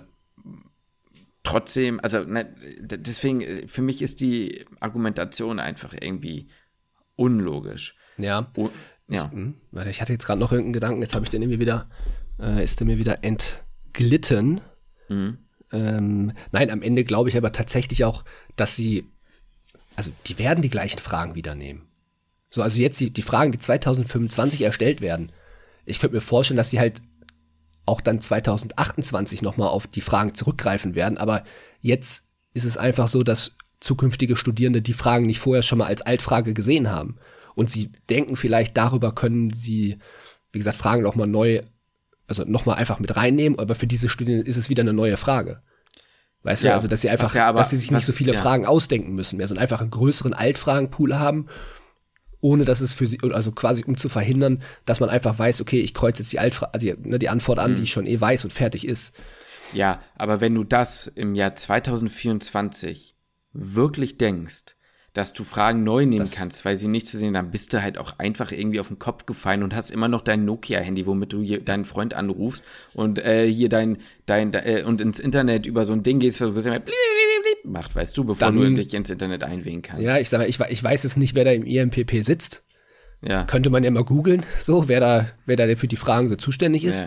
[1.44, 6.48] trotzdem, also ne, deswegen, für mich ist die Argumentation einfach irgendwie
[7.16, 7.96] unlogisch.
[8.18, 8.52] Ja.
[8.56, 8.72] Und,
[9.08, 9.26] ja.
[9.26, 9.56] Ich, hm,
[9.90, 11.90] ich hatte jetzt gerade noch irgendeinen Gedanken, jetzt habe ich den irgendwie wieder,
[12.40, 14.62] äh, ist der mir wieder entglitten.
[15.10, 15.40] Mhm.
[15.72, 18.24] Ähm, nein, am Ende glaube ich aber tatsächlich auch,
[18.56, 19.08] dass sie,
[19.96, 21.88] also die werden die gleichen Fragen wieder nehmen.
[22.50, 25.32] So, also jetzt die, die Fragen, die 2025 erstellt werden.
[25.86, 27.02] Ich könnte mir vorstellen, dass sie halt
[27.90, 31.18] auch dann 2028 nochmal auf die Fragen zurückgreifen werden.
[31.18, 31.44] Aber
[31.82, 36.02] jetzt ist es einfach so, dass zukünftige Studierende die Fragen nicht vorher schon mal als
[36.02, 37.18] Altfrage gesehen haben.
[37.56, 39.98] Und sie denken vielleicht, darüber können sie,
[40.52, 41.62] wie gesagt, Fragen nochmal neu,
[42.28, 45.62] also nochmal einfach mit reinnehmen, aber für diese Studierenden ist es wieder eine neue Frage.
[46.44, 48.14] Weißt ja, du, also dass sie einfach, ja aber, dass sie sich nicht was, so
[48.14, 48.40] viele ja.
[48.40, 51.48] Fragen ausdenken müssen mehr, sondern einfach einen größeren Altfragenpool haben
[52.42, 55.80] ohne dass es für sie, also quasi um zu verhindern, dass man einfach weiß, okay,
[55.82, 57.76] ich kreuze jetzt die, Altfra also die, ne, die Antwort an, mhm.
[57.76, 59.14] die ich schon eh weiß und fertig ist.
[59.74, 63.16] Ja, aber wenn du das im Jahr 2024
[63.54, 64.76] wirklich denkst,
[65.14, 67.82] dass du Fragen neu nehmen das kannst, weil sie nicht zu sehen, dann bist du
[67.82, 71.34] halt auch einfach irgendwie auf den Kopf gefallen und hast immer noch dein Nokia-Handy, womit
[71.34, 75.94] du deinen Freund anrufst und äh, hier dein, dein, äh, und ins Internet über so
[75.94, 76.84] ein Ding gehst, wo du
[77.64, 80.04] macht, weißt du, bevor dann, du dich ins Internet einwählen kannst.
[80.04, 82.64] Ja, ich sag mal, ich, ich weiß es nicht, wer da im IMPP sitzt.
[83.22, 83.44] Ja.
[83.44, 86.86] Könnte man ja mal googeln, so, wer da, wer da für die Fragen so zuständig
[86.86, 87.06] ist.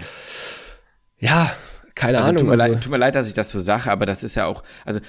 [1.18, 1.56] Ja, ja
[1.94, 2.40] keine also, Ahnung.
[2.40, 4.34] Tut mir, also, leid, tut mir leid, dass ich das so sage, aber das ist
[4.34, 5.00] ja auch, also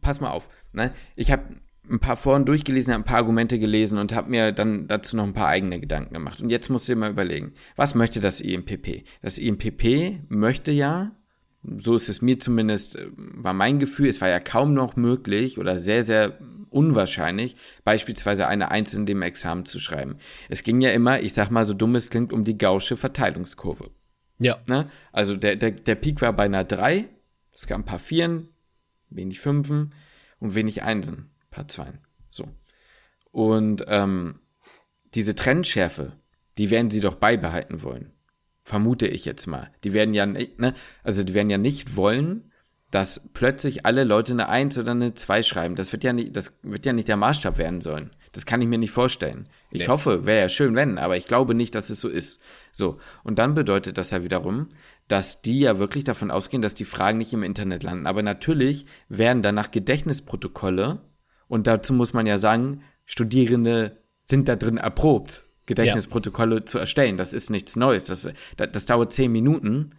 [0.00, 0.48] pass mal auf.
[0.72, 0.92] Ne?
[1.16, 1.42] Ich habe
[1.88, 5.24] ein paar Foren durchgelesen, habe ein paar Argumente gelesen und habe mir dann dazu noch
[5.24, 6.40] ein paar eigene Gedanken gemacht.
[6.40, 9.04] Und jetzt musst du dir mal überlegen, was möchte das IMPP?
[9.22, 11.12] Das IMPP möchte ja,
[11.78, 15.58] so ist es mir zumindest, äh, war mein Gefühl, es war ja kaum noch möglich
[15.58, 16.38] oder sehr, sehr
[16.70, 20.16] unwahrscheinlich, beispielsweise eine Eins in dem Examen zu schreiben.
[20.48, 23.90] Es ging ja immer, ich sag mal so dumm es klingt, um die gausche Verteilungskurve.
[24.38, 24.58] Ja.
[24.68, 24.90] Ne?
[25.12, 27.08] Also der, der, der Peak war bei einer 3,
[27.52, 28.50] es gab ein paar Vieren,
[29.08, 29.94] wenig Fünfen
[30.38, 31.30] und wenig Einsen.
[31.56, 31.86] Part 2.
[32.30, 32.48] So.
[33.32, 34.40] Und ähm,
[35.14, 36.12] diese Trendschärfe,
[36.58, 38.12] die werden sie doch beibehalten wollen.
[38.62, 39.70] Vermute ich jetzt mal.
[39.82, 42.52] Die werden ja nicht, ne, also die werden ja nicht wollen,
[42.90, 45.76] dass plötzlich alle Leute eine 1 oder eine 2 schreiben.
[45.76, 48.14] Das wird ja nicht, das wird ja nicht der Maßstab werden sollen.
[48.32, 49.48] Das kann ich mir nicht vorstellen.
[49.70, 49.86] Ich nee.
[49.88, 52.38] hoffe, wäre ja schön, wenn, aber ich glaube nicht, dass es so ist.
[52.72, 52.98] So.
[53.24, 54.68] Und dann bedeutet das ja wiederum,
[55.08, 58.06] dass die ja wirklich davon ausgehen, dass die Fragen nicht im Internet landen.
[58.06, 61.00] Aber natürlich werden danach Gedächtnisprotokolle
[61.48, 65.46] und dazu muss man ja sagen, Studierende sind da drin erprobt.
[65.66, 66.66] Gedächtnisprotokolle ja.
[66.66, 67.16] zu erstellen.
[67.16, 68.04] Das ist nichts Neues.
[68.04, 69.90] Das, das, das dauert zehn Minuten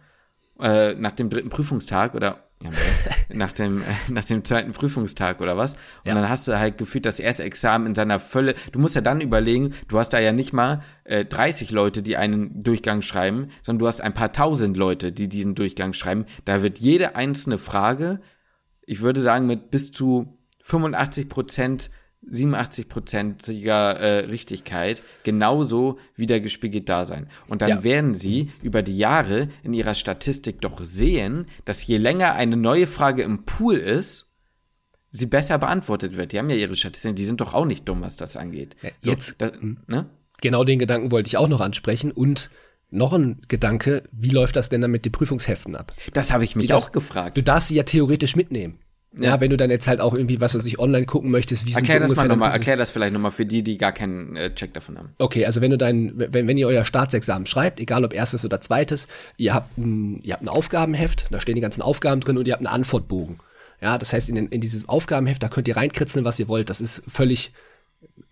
[0.60, 2.70] äh, nach dem dritten Prüfungstag oder ja,
[3.34, 5.74] nach, dem, äh, nach dem zweiten Prüfungstag oder was.
[5.74, 6.14] Und ja.
[6.14, 8.54] dann hast du halt gefühlt das erste Examen in seiner Fülle.
[8.72, 12.16] Du musst ja dann überlegen, du hast da ja nicht mal äh, 30 Leute, die
[12.16, 16.24] einen Durchgang schreiben, sondern du hast ein paar tausend Leute, die diesen Durchgang schreiben.
[16.44, 18.20] Da wird jede einzelne Frage,
[18.82, 20.37] ich würde sagen, mit bis zu
[20.68, 21.90] 85 Prozent
[22.30, 27.28] 87-prozentiger äh, Richtigkeit genauso wiedergespiegelt da sein.
[27.46, 27.84] Und dann ja.
[27.84, 32.86] werden sie über die Jahre in ihrer Statistik doch sehen, dass je länger eine neue
[32.86, 34.28] Frage im Pool ist,
[35.10, 36.32] sie besser beantwortet wird.
[36.32, 38.76] Die haben ja ihre Statistiken, die sind doch auch nicht dumm, was das angeht.
[38.82, 39.78] Ja, jetzt, so, da, hm.
[39.86, 40.10] ne?
[40.40, 42.50] Genau den Gedanken wollte ich auch noch ansprechen und
[42.90, 45.94] noch ein Gedanke, wie läuft das denn dann mit den Prüfungsheften ab?
[46.12, 47.36] Das habe ich mich auch gefragt.
[47.36, 48.78] Du darfst sie ja theoretisch mitnehmen.
[49.16, 49.40] Ja.
[49.40, 52.00] wenn du dann jetzt halt auch irgendwie, was weiß ich, online gucken möchtest, wie erklär
[52.00, 54.74] sind das mal nochmal, Erklär das vielleicht nochmal für die, die gar keinen äh, Check
[54.74, 55.08] davon haben.
[55.18, 58.60] Okay, also wenn du dein, wenn, wenn ihr euer Staatsexamen schreibt, egal ob erstes oder
[58.60, 62.46] zweites, ihr habt ein, ihr habt ein Aufgabenheft, da stehen die ganzen Aufgaben drin und
[62.46, 63.40] ihr habt einen Antwortbogen.
[63.80, 66.68] Ja, das heißt, in, den, in dieses Aufgabenheft, da könnt ihr reinkritzeln, was ihr wollt.
[66.68, 67.52] Das ist völlig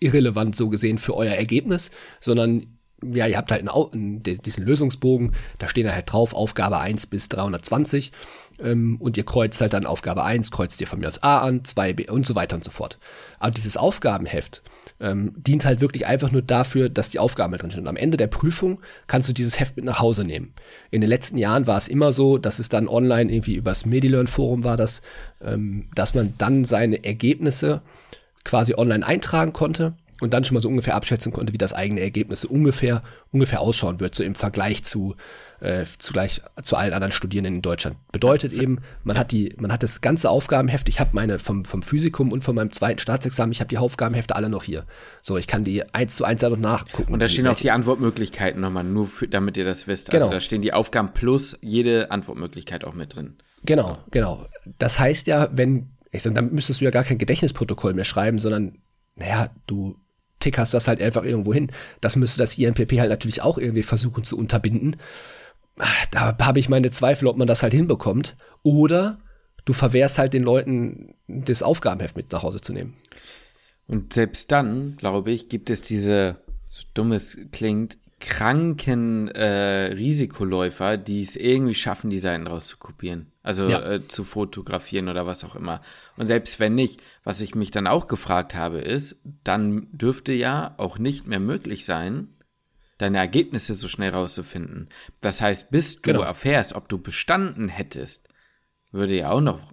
[0.00, 5.68] irrelevant so gesehen für euer Ergebnis, sondern ja, ihr habt halt einen, diesen Lösungsbogen, da
[5.68, 8.12] stehen halt drauf Aufgabe 1 bis 320
[8.58, 11.62] ähm, und ihr kreuzt halt dann Aufgabe 1, kreuzt ihr von mir aus A an,
[11.62, 12.98] 2b und so weiter und so fort.
[13.38, 14.62] Aber dieses Aufgabenheft
[14.98, 17.80] ähm, dient halt wirklich einfach nur dafür, dass die Aufgaben mit drin sind.
[17.80, 20.54] Und am Ende der Prüfung kannst du dieses Heft mit nach Hause nehmen.
[20.90, 24.64] In den letzten Jahren war es immer so, dass es dann online irgendwie übers Medilearn-Forum
[24.64, 25.02] war das,
[25.44, 27.82] ähm, dass man dann seine Ergebnisse
[28.44, 32.00] quasi online eintragen konnte und dann schon mal so ungefähr abschätzen konnte, wie das eigene
[32.00, 33.02] Ergebnis ungefähr,
[33.32, 35.14] ungefähr ausschauen wird, so im Vergleich zu,
[35.60, 37.96] äh, zugleich zu allen anderen Studierenden in Deutschland.
[38.12, 41.82] Bedeutet eben, man hat die, man hat das ganze Aufgabenheft, ich habe meine vom, vom
[41.82, 44.84] Physikum und von meinem zweiten Staatsexamen, ich habe die Aufgabenhefte alle noch hier.
[45.22, 47.12] So, ich kann die eins zu eins noch nachgucken.
[47.12, 50.12] Und da stehen auch die Antwortmöglichkeiten nochmal, nur für, damit ihr das wisst.
[50.12, 50.34] Also genau.
[50.34, 53.36] da stehen die Aufgaben plus jede Antwortmöglichkeit auch mit drin.
[53.64, 54.46] Genau, genau.
[54.78, 58.38] Das heißt ja, wenn, ich sag, dann müsstest du ja gar kein Gedächtnisprotokoll mehr schreiben,
[58.38, 58.78] sondern,
[59.16, 59.96] naja, du
[60.46, 61.72] tickerst das halt einfach irgendwo hin.
[62.00, 64.96] Das müsste das INPP halt natürlich auch irgendwie versuchen zu unterbinden.
[66.10, 68.36] Da habe ich meine Zweifel, ob man das halt hinbekommt.
[68.62, 69.18] Oder
[69.64, 72.94] du verwehrst halt den Leuten, das Aufgabenheft mit nach Hause zu nehmen.
[73.88, 80.96] Und selbst dann, glaube ich, gibt es diese, so dumm es klingt, kranken äh, Risikoläufer,
[80.96, 83.32] die es irgendwie schaffen, die Seiten rauszukopieren.
[83.46, 83.80] Also ja.
[83.80, 85.80] äh, zu fotografieren oder was auch immer.
[86.16, 90.74] Und selbst wenn nicht, was ich mich dann auch gefragt habe, ist, dann dürfte ja
[90.78, 92.34] auch nicht mehr möglich sein,
[92.98, 94.88] deine Ergebnisse so schnell rauszufinden.
[95.20, 96.22] Das heißt, bis du genau.
[96.22, 98.28] erfährst, ob du bestanden hättest,
[98.90, 99.72] würde ja auch noch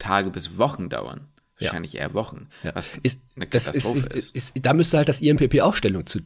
[0.00, 1.28] Tage bis Wochen dauern.
[1.60, 2.00] Wahrscheinlich ja.
[2.00, 2.48] eher Wochen.
[2.64, 2.74] Ja.
[2.74, 4.34] Was ist, das ist, ist.
[4.34, 6.18] ist, da müsste halt das IMPP auch Stellung zu,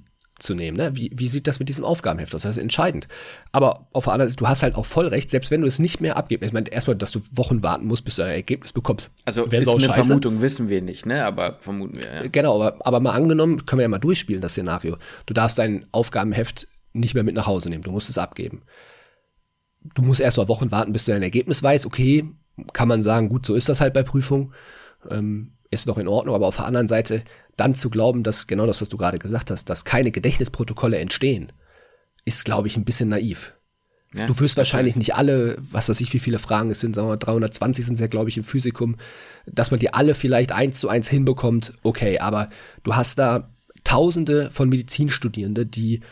[0.42, 0.76] zu nehmen.
[0.76, 0.94] Ne?
[0.94, 2.42] Wie, wie sieht das mit diesem Aufgabenheft aus?
[2.42, 3.08] Das ist entscheidend.
[3.52, 5.78] Aber auf der anderen Seite, du hast halt auch voll recht, selbst wenn du es
[5.78, 6.44] nicht mehr abgibst.
[6.46, 9.10] Ich meine, erstmal, dass du Wochen warten musst, bis du ein Ergebnis bekommst.
[9.24, 10.08] Also ist eine scheiße.
[10.08, 11.24] Vermutung, wissen wir nicht, ne?
[11.24, 12.26] Aber vermuten wir, ja.
[12.28, 14.96] Genau, aber, aber mal angenommen, können wir ja mal durchspielen, das Szenario.
[15.26, 18.62] Du darfst dein Aufgabenheft nicht mehr mit nach Hause nehmen, du musst es abgeben.
[19.94, 21.86] Du musst erst mal Wochen warten, bis du dein Ergebnis weißt.
[21.86, 22.24] Okay,
[22.72, 24.52] kann man sagen, gut, so ist das halt bei Prüfungen.
[25.10, 27.24] Ähm, ist noch in Ordnung, aber auf der anderen Seite
[27.56, 31.52] dann zu glauben, dass genau das, was du gerade gesagt hast, dass keine Gedächtnisprotokolle entstehen,
[32.24, 33.54] ist, glaube ich, ein bisschen naiv.
[34.14, 37.08] Ja, du wirst wahrscheinlich nicht alle, was weiß ich, wie viele Fragen es sind, sagen
[37.08, 38.96] wir mal 320 sind es ja, glaube ich, im Physikum,
[39.46, 42.48] dass man die alle vielleicht eins zu eins hinbekommt, okay, aber
[42.82, 43.48] du hast da
[43.84, 46.02] Tausende von Medizinstudierende, die,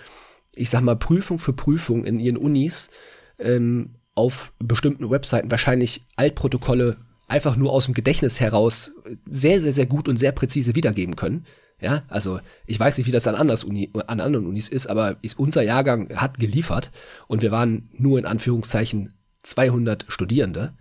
[0.57, 2.91] ich sag mal, Prüfung für Prüfung in ihren Unis
[3.39, 6.97] ähm, auf bestimmten Webseiten wahrscheinlich Altprotokolle
[7.31, 8.93] einfach nur aus dem Gedächtnis heraus
[9.29, 11.47] sehr, sehr, sehr gut und sehr präzise wiedergeben können.
[11.81, 15.17] Ja, also ich weiß nicht, wie das an, anders Uni, an anderen Unis ist, aber
[15.23, 16.91] ist, unser Jahrgang hat geliefert
[17.27, 20.75] und wir waren nur in Anführungszeichen 200 Studierende.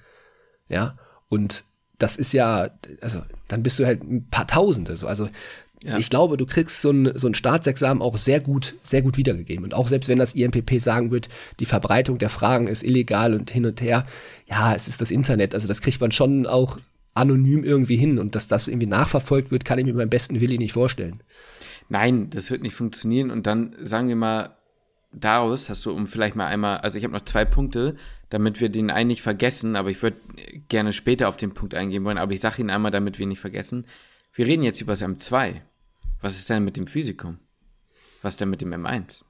[0.67, 0.97] Ja,
[1.29, 1.63] und
[1.99, 4.97] das ist ja, also dann bist du halt ein paar Tausende.
[4.97, 5.07] So.
[5.07, 5.29] Also
[5.83, 5.97] ja.
[5.97, 9.63] Ich glaube, du kriegst so ein, so ein Staatsexamen auch sehr gut, sehr gut wiedergegeben.
[9.63, 13.49] Und auch selbst wenn das IMPP sagen wird, die Verbreitung der Fragen ist illegal und
[13.49, 14.05] hin und her,
[14.47, 15.53] ja, es ist das Internet.
[15.53, 16.79] Also das kriegt man schon auch
[17.13, 18.19] anonym irgendwie hin.
[18.19, 21.21] Und dass das irgendwie nachverfolgt wird, kann ich mir beim besten Willi nicht vorstellen.
[21.87, 23.31] Nein, das wird nicht funktionieren.
[23.31, 24.57] Und dann sagen wir mal,
[25.13, 27.95] daraus hast du, um vielleicht mal einmal, also ich habe noch zwei Punkte,
[28.29, 30.17] damit wir den einen nicht vergessen, aber ich würde
[30.67, 33.29] gerne später auf den Punkt eingehen wollen, aber ich sage ihn einmal, damit wir ihn
[33.29, 33.85] nicht vergessen.
[34.33, 35.61] Wir reden jetzt über das M2.
[36.21, 37.39] Was ist denn mit dem Physikum?
[38.21, 39.21] Was denn mit dem M1?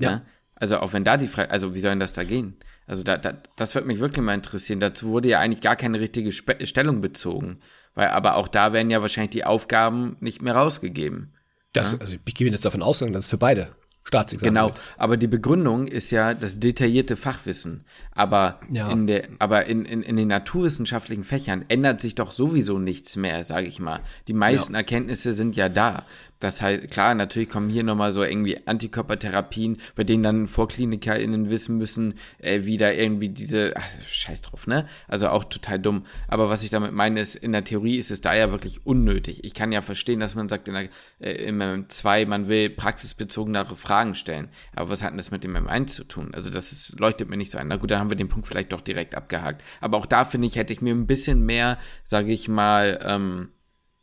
[0.00, 0.10] Ja.
[0.10, 0.22] ja?
[0.54, 2.56] Also auch wenn da die Frage, also wie soll denn das da gehen?
[2.86, 4.80] Also da, da, das würde mich wirklich mal interessieren.
[4.80, 7.60] Dazu wurde ja eigentlich gar keine richtige Spe Stellung bezogen.
[7.94, 11.34] Weil, aber auch da werden ja wahrscheinlich die Aufgaben nicht mehr rausgegeben.
[11.72, 11.98] Das, ja?
[12.00, 13.74] Also ich gehe jetzt davon aus, dass es für beide
[14.08, 14.54] Staatsexamen.
[14.54, 17.84] Genau, aber die Begründung ist ja das detaillierte Fachwissen.
[18.12, 18.90] Aber Ja.
[18.90, 23.44] in der, aber in, in, in den naturwissenschaftlichen Fächern ändert sich doch sowieso nichts mehr,
[23.44, 24.00] sage ich mal.
[24.26, 26.06] Die meisten Erkenntnisse sind ja da.
[26.40, 31.78] Das heißt, klar, natürlich kommen hier nochmal so irgendwie Antikörpertherapien, bei denen dann VorklinikerInnen wissen
[31.78, 34.86] müssen, äh, wie da irgendwie diese, ach, scheiß drauf, ne?
[35.08, 36.06] Also auch total dumm.
[36.28, 39.44] Aber was ich damit meine, ist, in der Theorie ist es da ja wirklich unnötig.
[39.44, 40.88] Ich kann ja verstehen, dass man sagt, in der,
[41.20, 44.48] äh, im M2, man will praxisbezogenere Fragen stellen.
[44.74, 46.32] Aber was hat denn das mit dem M1 zu tun?
[46.34, 47.68] Also das ist, leuchtet mir nicht so ein.
[47.68, 49.62] Na gut, dann haben wir den Punkt vielleicht doch direkt abgehakt.
[49.80, 53.48] Aber auch da, finde ich, hätte ich mir ein bisschen mehr, sage ich mal, ähm,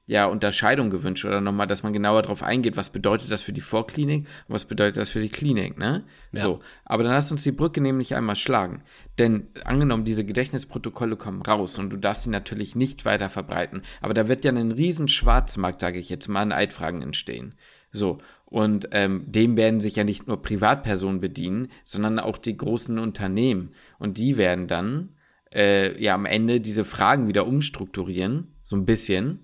[0.08, 3.62] ja, Unterscheidung gewünscht oder nochmal, dass man genauer darauf eingeht, was bedeutet das für die
[3.62, 6.03] Vorklinik und was bedeutet das für die Klinik, ne?
[6.32, 6.41] Ja.
[6.41, 6.60] So.
[6.84, 8.84] Aber dann lass uns die Brücke nämlich einmal schlagen.
[9.18, 14.14] Denn angenommen, diese Gedächtnisprotokolle kommen raus und du darfst sie natürlich nicht weiter verbreiten, aber
[14.14, 17.56] da wird ja ein riesen Schwarzmarkt, sage ich jetzt mal, an Eidfragen entstehen.
[17.91, 18.20] So.
[18.45, 23.74] Und ähm, dem werden sich ja nicht nur Privatpersonen bedienen, sondern auch die großen Unternehmen.
[23.97, 25.16] Und die werden dann
[25.51, 29.39] äh, ja am Ende diese Fragen wieder umstrukturieren, so ein bisschen.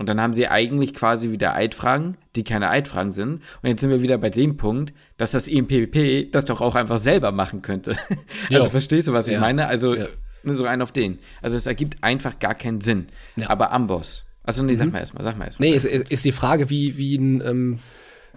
[0.00, 3.42] Und dann haben sie eigentlich quasi wieder Eidfragen, die keine Eidfragen sind.
[3.62, 6.96] Und jetzt sind wir wieder bei dem Punkt, dass das IMPP das doch auch einfach
[6.96, 7.90] selber machen könnte.
[8.50, 8.70] also Ja.
[8.70, 9.40] verstehst du, was ich Ja.
[9.40, 9.66] meine?
[9.66, 10.06] Also Ja.
[10.42, 11.18] nur so rein auf den.
[11.42, 13.08] Also es ergibt einfach gar keinen Sinn.
[13.36, 13.44] Ja.
[13.44, 13.50] Mhm.
[13.50, 14.24] Aber Amboss.
[14.42, 15.68] Also nee, sag mal erstmal, sag mal erstmal.
[15.68, 17.78] Nee, ist, ist die Frage, wie, wie, ein, ähm,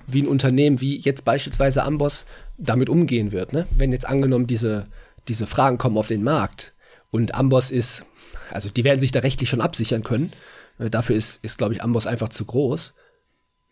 [0.06, 2.26] wie ein Unternehmen, wie jetzt beispielsweise Amboss,
[2.58, 3.54] damit umgehen wird.
[3.54, 3.68] Ne?
[3.74, 4.88] Wenn jetzt angenommen diese,
[5.30, 6.74] diese Fragen kommen auf den Markt
[7.10, 8.06] und Amboss ist,
[8.52, 10.34] also die werden sich da rechtlich schon absichern können.
[10.80, 12.96] Äh, Dafür ist, ist glaube ich, Amboss einfach zu groß.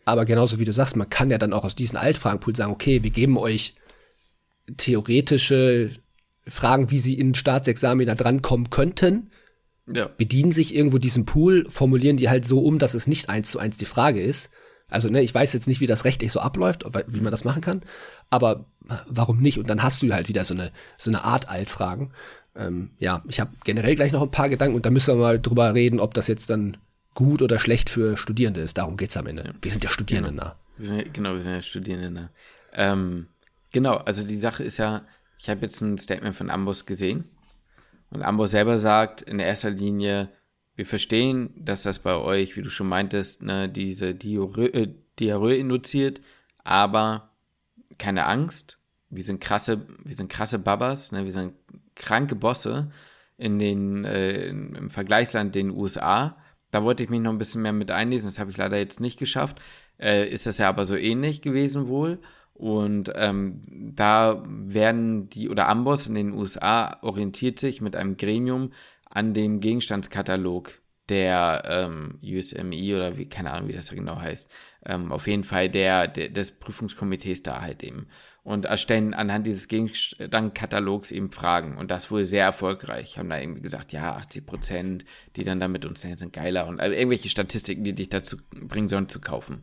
[0.04, 3.02] Aber genauso wie du sagst, man kann ja dann auch aus diesen Altfragenpool sagen, okay,
[3.02, 3.74] wir geben euch
[4.76, 5.90] theoretische
[6.46, 9.30] Fragen, wie sie in Staatsexamen da drankommen könnten
[9.86, 10.08] Ja.
[10.16, 13.58] bedienen sich irgendwo diesen Pool, formulieren die halt so um, dass es nicht eins zu
[13.58, 14.50] eins die Frage ist.
[14.88, 17.62] Also, ne, ich weiß jetzt nicht, wie das rechtlich so abläuft, wie man das machen
[17.62, 17.82] kann,
[18.28, 18.66] aber
[19.06, 19.58] warum nicht?
[19.58, 22.12] Und dann hast du halt wieder so eine, so eine Art Altfragen.
[22.54, 25.40] Ähm, ja, ich habe generell gleich noch ein paar Gedanken und da müssen wir mal
[25.40, 26.76] drüber reden, ob das jetzt dann
[27.14, 28.78] gut oder schlecht für Studierende ist.
[28.78, 29.54] Darum geht's am Ende.
[29.60, 30.56] Wir sind ja Studierende nah.
[30.78, 32.10] Ja- genau, wir sind ja Studierende.
[32.10, 32.30] Ne?
[32.72, 33.28] Ähm,
[33.70, 35.04] genau, also die Sache ist ja,
[35.38, 37.24] ich habe jetzt ein Statement von Amboss gesehen
[38.10, 40.30] und Amboss selber sagt in erster Linie,
[40.74, 46.20] wir verstehen, dass das bei euch, wie du schon meintest, ne, diese Diarrhoe, äh, induziert,
[46.64, 47.30] aber
[47.98, 48.78] keine Angst,
[49.10, 51.52] wir sind krasse, wir sind krasse Babas, ne, wir sind
[51.94, 52.90] kranke Bosse
[53.36, 56.36] in den, äh, im Vergleichsland den USA.
[56.72, 58.98] Da wollte ich mich noch ein bisschen mehr mit einlesen, das habe ich leider jetzt
[58.98, 59.60] nicht geschafft.
[60.00, 62.18] Äh, ist das ja aber so ähnlich gewesen wohl.
[62.54, 68.72] Und ähm, da werden die, oder Amboss in den USA orientiert sich mit einem Gremium
[69.08, 74.50] an dem Gegenstandskatalog der ähm, USMI oder wie, keine Ahnung, wie das genau heißt.
[74.86, 78.06] Ähm, auf jeden Fall der, der, des Prüfungskomitees da halt eben.
[78.44, 81.76] Und erstellen anhand dieses Gegenstandkatalogs eben Fragen.
[81.76, 83.18] Und das wohl sehr erfolgreich.
[83.18, 85.04] Haben da irgendwie gesagt, ja, 80 Prozent,
[85.36, 86.66] die dann da mit uns sind, sind geiler.
[86.66, 89.62] Und also irgendwelche Statistiken, die dich dazu bringen sollen, zu kaufen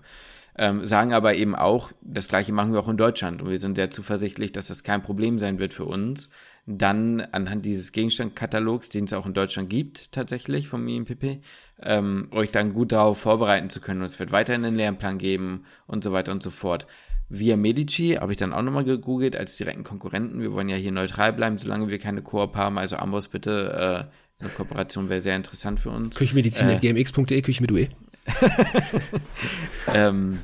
[0.59, 3.75] ähm, sagen aber eben auch, das gleiche machen wir auch in Deutschland und wir sind
[3.75, 6.29] sehr zuversichtlich, dass das kein Problem sein wird für uns,
[6.65, 11.39] dann anhand dieses Gegenstandkatalogs, den es auch in Deutschland gibt, tatsächlich vom IMPP,
[11.81, 15.63] ähm, euch dann gut darauf vorbereiten zu können und es wird weiterhin einen Lernplan geben
[15.87, 16.87] und so weiter und so fort.
[17.29, 20.41] Via Medici habe ich dann auch nochmal gegoogelt als direkten Konkurrenten.
[20.41, 22.77] Wir wollen ja hier neutral bleiben, solange wir keine Koop haben.
[22.77, 26.17] Also Amboss bitte, äh, eine Kooperation wäre sehr interessant für uns.
[26.17, 27.87] Küchenmedizin.gmx.de, Küche mit UE.
[29.93, 30.39] ähm,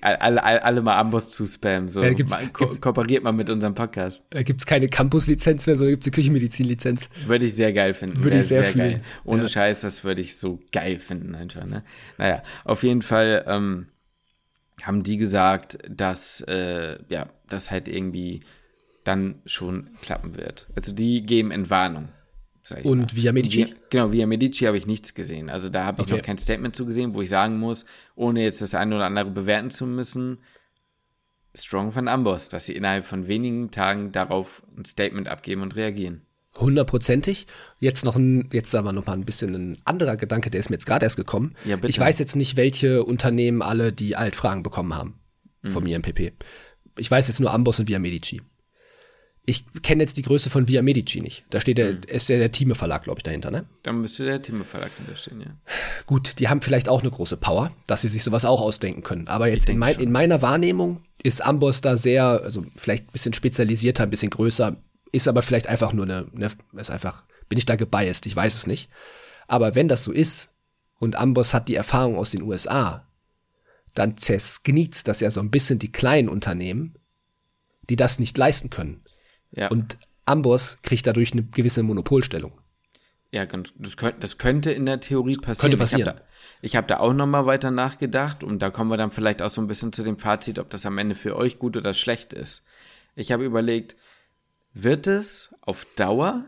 [0.00, 1.88] alle, alle, alle mal Amboss zu spammen.
[1.88, 2.02] So.
[2.02, 4.24] Ja, gibt's- mal, ko gibt's- kooperiert mal mit unserem Podcast.
[4.30, 7.08] Da gibt es keine Campus-Lizenz mehr, sondern gibt es eine Küchenmedizin-Lizenz.
[7.26, 8.22] Würde ich sehr geil finden.
[8.22, 8.92] Würde ich sehr fühlen.
[8.92, 9.02] geil.
[9.24, 9.48] Ohne Ja.
[9.48, 11.64] Scheiß, das würde ich so geil finden einfach.
[11.66, 11.82] Ne?
[12.16, 13.88] Naja, auf jeden Fall ähm,
[14.82, 18.40] haben die gesagt, dass äh, ja, das halt irgendwie
[19.04, 20.68] dann schon klappen wird.
[20.74, 22.08] Also die geben Entwarnung.
[22.84, 23.06] Und mal.
[23.14, 23.66] via Medici?
[23.66, 25.48] Via, genau, via Medici habe ich nichts gesehen.
[25.50, 26.16] Also da habe ich Okay.
[26.16, 29.30] noch kein Statement zu gesehen, wo ich sagen muss, ohne jetzt das eine oder andere
[29.30, 30.38] bewerten zu müssen,
[31.54, 36.22] strong von Amboss, dass sie innerhalb von wenigen Tagen darauf ein Statement abgeben und reagieren.
[36.58, 37.46] Hundertprozentig.
[37.78, 40.70] Jetzt noch ein, jetzt sagen wir noch mal ein bisschen ein anderer Gedanke, der ist
[40.70, 41.54] mir jetzt gerade erst gekommen.
[41.64, 41.78] Ja.
[41.84, 45.20] Ich weiß jetzt nicht, welche Unternehmen alle die Altfragen bekommen haben
[45.64, 45.90] vom Mhm.
[45.90, 46.32] IMPP.
[46.98, 48.40] Ich weiß jetzt nur Amboss und Via Medici.
[49.48, 51.44] Ich kenne jetzt die Größe von Via Medici nicht.
[51.50, 52.00] Da steht der, Mhm.
[52.08, 53.64] ist ja der Thieme Verlag, glaube ich, dahinter, ne?
[53.84, 55.46] Dann müsste der Thieme Verlag hinterstehen, ja.
[56.06, 59.28] Gut, die haben vielleicht auch eine große Power, dass sie sich sowas auch ausdenken können.
[59.28, 63.34] Aber jetzt in, mein, in meiner Wahrnehmung ist Amboss da sehr, also vielleicht ein bisschen
[63.34, 64.76] spezialisierter, ein bisschen größer,
[65.12, 68.54] ist aber vielleicht einfach nur eine, eine ist einfach, bin ich da gebiased, ich weiß
[68.56, 68.90] es nicht.
[69.46, 70.48] Aber wenn das so ist
[70.98, 73.06] und Amboss hat die Erfahrung aus den USA,
[73.94, 76.96] dann zersknietzt das ja so ein bisschen die kleinen Unternehmen,
[77.88, 79.00] die das nicht leisten können.
[79.56, 79.68] Ja.
[79.68, 82.52] Und Amboss kriegt dadurch eine gewisse Monopolstellung.
[83.32, 85.58] Ja, das, könnte, das könnte in der Theorie passieren.
[85.58, 86.20] Könnte passieren.
[86.62, 89.10] Ich habe da, hab da, auch noch mal weiter nachgedacht und da kommen wir dann
[89.10, 91.76] vielleicht auch so ein bisschen zu dem Fazit, ob das am Ende für euch gut
[91.76, 92.64] oder schlecht ist.
[93.14, 93.96] Ich habe überlegt,
[94.72, 96.44] wird es auf Dauer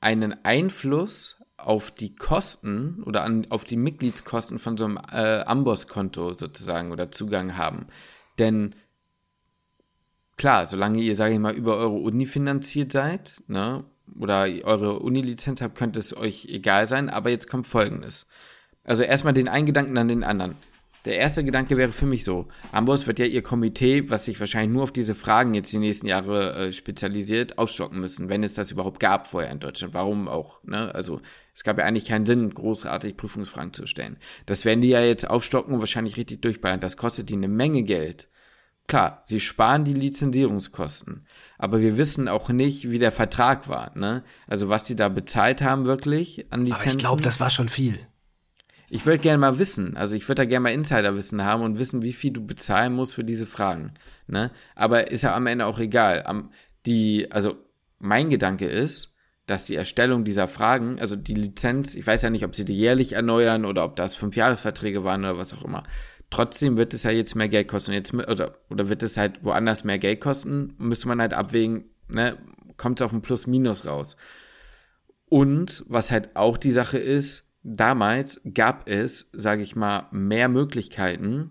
[0.00, 6.36] einen Einfluss auf die Kosten oder an, auf die Mitgliedskosten von so einem äh, Amboss-Konto
[6.36, 7.86] sozusagen oder Zugang haben.
[8.38, 8.74] Denn
[10.42, 13.84] klar, solange ihr, sage ich mal, über eure Uni finanziert seid, ne,
[14.18, 18.26] oder eure Uni-Lizenz habt, könnte es euch egal sein, aber jetzt kommt folgendes.
[18.82, 20.56] Also erstmal den einen Gedanken, dann den anderen.
[21.04, 24.72] Der erste Gedanke wäre für mich so: Amboss wird ja ihr Komitee, was sich wahrscheinlich
[24.72, 28.72] nur auf diese Fragen jetzt die nächsten Jahre äh, spezialisiert, aufstocken müssen, wenn es das
[28.72, 29.94] überhaupt gab vorher in Deutschland.
[29.94, 30.58] Warum auch?
[30.64, 30.92] Ne?
[30.92, 31.20] Also
[31.54, 34.16] es gab ja eigentlich keinen Sinn, großartig Prüfungsfragen zu stellen.
[34.46, 36.80] Das werden die ja jetzt aufstocken und wahrscheinlich richtig durchballern.
[36.80, 38.26] Das kostet die eine Menge Geld.
[38.88, 41.26] Klar, sie sparen die Lizenzierungskosten,
[41.56, 43.96] aber wir wissen auch nicht, wie der Vertrag war.
[43.96, 44.22] Ne?
[44.46, 46.88] Also was die da bezahlt haben wirklich an Lizenzen.
[46.88, 47.98] Aber ich glaube, das war schon viel.
[48.90, 52.02] Ich würde gerne mal wissen, also ich würde da gerne mal Insiderwissen haben und wissen,
[52.02, 53.94] wie viel du bezahlen musst für diese Fragen.
[54.26, 54.50] Ne?
[54.74, 56.24] Aber ist ja am Ende auch egal.
[56.26, 56.50] Am,
[56.84, 57.56] die, also
[57.98, 59.14] mein Gedanke ist,
[59.46, 62.76] dass die Erstellung dieser Fragen, also die Lizenz, ich weiß ja nicht, ob sie die
[62.76, 65.82] jährlich erneuern oder ob das Fünfjahresverträge waren oder was auch immer.
[66.32, 67.92] Trotzdem wird es ja jetzt mehr Geld kosten.
[67.92, 72.38] Jetzt, oder, oder wird es halt woanders mehr Geld kosten, müsste man halt abwägen, ne,
[72.78, 74.16] kommt es auf ein Plus-Minus raus.
[75.28, 81.50] Und was halt auch die Sache ist, damals gab es, sage ich mal, mehr Möglichkeiten,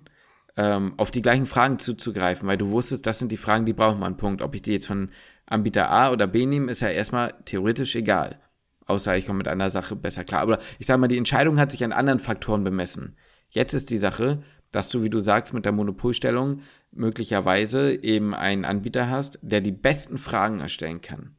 [0.57, 4.01] ähm, auf die gleichen Fragen zuzugreifen, weil du wusstest, das sind die Fragen, die brauchen
[4.01, 4.41] einen Punkt.
[4.41, 5.11] Ob ich die jetzt von
[5.45, 8.39] Anbieter A oder B nehme, ist ja erstmal theoretisch egal.
[8.87, 10.41] Außer ich komme mit einer Sache besser klar.
[10.41, 13.15] Aber ich sage mal, die Entscheidung hat sich an anderen Faktoren bemessen.
[13.51, 14.41] Jetzt ist die Sache,
[14.71, 16.61] dass du, wie du sagst, mit der Monopolstellung
[16.91, 21.35] möglicherweise eben einen Anbieter hast, der die besten Fragen erstellen kann.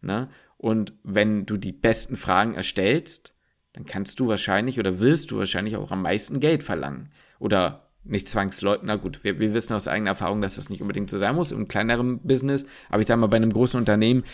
[0.00, 0.28] Ne?
[0.56, 3.34] Und wenn du die besten Fragen erstellst,
[3.72, 7.10] dann kannst du wahrscheinlich oder willst du wahrscheinlich auch am meisten Geld verlangen.
[7.38, 11.10] Oder nicht zwangsläufig, na gut, wir, wir wissen aus eigener Erfahrung, dass das nicht unbedingt
[11.10, 14.24] so sein muss im kleineren Business, aber ich sage mal, bei einem großen Unternehmen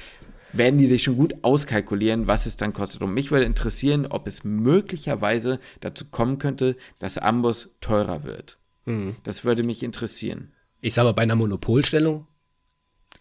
[0.52, 3.02] werden die sich schon gut auskalkulieren, was es dann kostet.
[3.02, 8.58] Und mich würde interessieren, ob es möglicherweise dazu kommen könnte, dass Amboss teurer wird.
[8.84, 9.16] Mhm.
[9.22, 10.52] Das würde mich interessieren.
[10.80, 12.26] Ich sage mal, bei einer Monopolstellung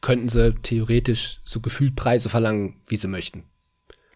[0.01, 3.43] könnten sie theoretisch so gefühlt Preise verlangen, wie sie möchten.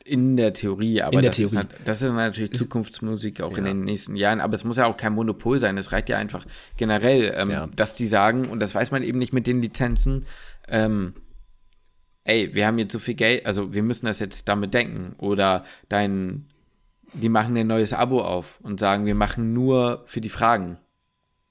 [0.03, 1.57] In der Theorie, aber der das, Theorie.
[1.57, 3.57] Ist, das ist natürlich ist, Zukunftsmusik auch ja.
[3.57, 4.39] in den nächsten Jahren.
[4.39, 5.78] Aber es muss ja auch kein Monopol sein.
[5.78, 6.45] Es reicht ja einfach
[6.78, 7.68] generell, ähm, ja.
[7.76, 10.26] dass die sagen, und das weiß man eben nicht mit den Lizenzen,
[10.68, 11.16] ähm,
[12.26, 15.15] ey, wir haben jetzt so viel Geld, also wir müssen das jetzt damit denken.
[15.19, 16.47] Oder dein,
[17.13, 20.78] die machen ein neues Abo auf und sagen, wir machen nur für die Fragen.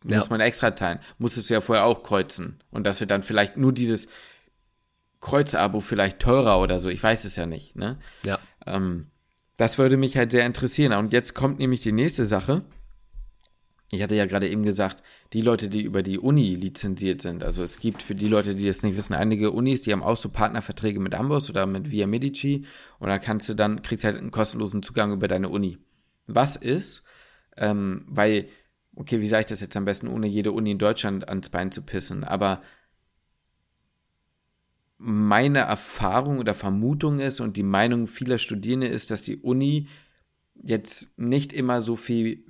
[0.04, 0.18] Ja.
[0.18, 0.98] Muss man extra zahlen.
[1.16, 2.60] Musstest du ja vorher auch kreuzen.
[2.70, 4.08] Und das wird dann vielleicht nur dieses
[5.20, 6.90] Kreuzabo vielleicht teurer oder so.
[6.90, 7.76] Ich weiß es ja nicht.
[7.76, 7.98] Ne?
[8.24, 8.38] Ja.
[8.66, 9.06] Ähm,
[9.56, 10.92] das würde mich halt sehr interessieren.
[10.92, 12.62] Und jetzt kommt nämlich die nächste Sache.
[13.91, 17.62] Ich hatte ja gerade eben gesagt, die Leute, die über die Uni lizenziert sind, also
[17.62, 20.30] es gibt für die Leute, die das nicht wissen, einige Unis, die haben auch so
[20.30, 22.64] Partnerverträge mit Amboss oder mit Via Medici
[22.99, 25.78] und da kannst du dann, kriegst halt einen kostenlosen Zugang über deine Uni.
[26.26, 27.05] Was ist,
[27.57, 28.49] ähm, weil,
[28.97, 31.70] okay, wie sage ich das jetzt am besten, ohne jede Uni in Deutschland ans Bein
[31.70, 32.62] zu pissen, aber
[34.97, 39.89] meine Erfahrung oder Vermutung ist und die Meinung vieler Studierende ist, dass die Uni
[40.55, 42.45] jetzt nicht immer so viel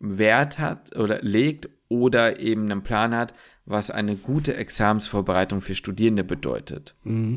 [0.00, 3.32] Wert hat oder legt oder eben einen Plan hat,
[3.64, 6.94] was eine gute Examensvorbereitung für Studierende bedeutet.
[7.04, 7.36] Mhm.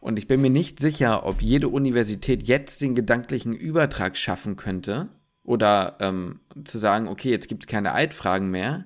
[0.00, 5.08] Und ich bin mir nicht sicher, ob jede Universität jetzt den gedanklichen Übertrag schaffen könnte
[5.42, 8.84] oder ähm, zu sagen, okay, jetzt gibt es keine Altfragen mehr,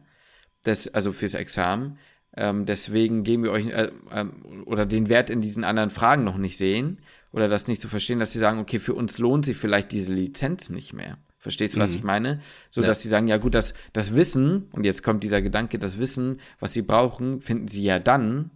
[0.62, 1.98] das, also fürs Examen,
[2.36, 4.26] ähm, deswegen geben wir euch äh, äh,
[4.66, 7.00] oder den Wert in diesen anderen Fragen noch nicht sehen
[7.32, 9.92] oder das nicht zu so verstehen, dass sie sagen, okay, für uns lohnt sich vielleicht
[9.92, 11.18] diese Lizenz nicht mehr.
[11.40, 11.96] Verstehst du, was mhm.
[11.96, 12.40] ich meine?
[12.68, 12.86] So, ja.
[12.86, 16.38] dass sie sagen, ja gut, das, das Wissen, und jetzt kommt dieser Gedanke, das Wissen,
[16.60, 18.50] was sie brauchen, finden sie ja dann,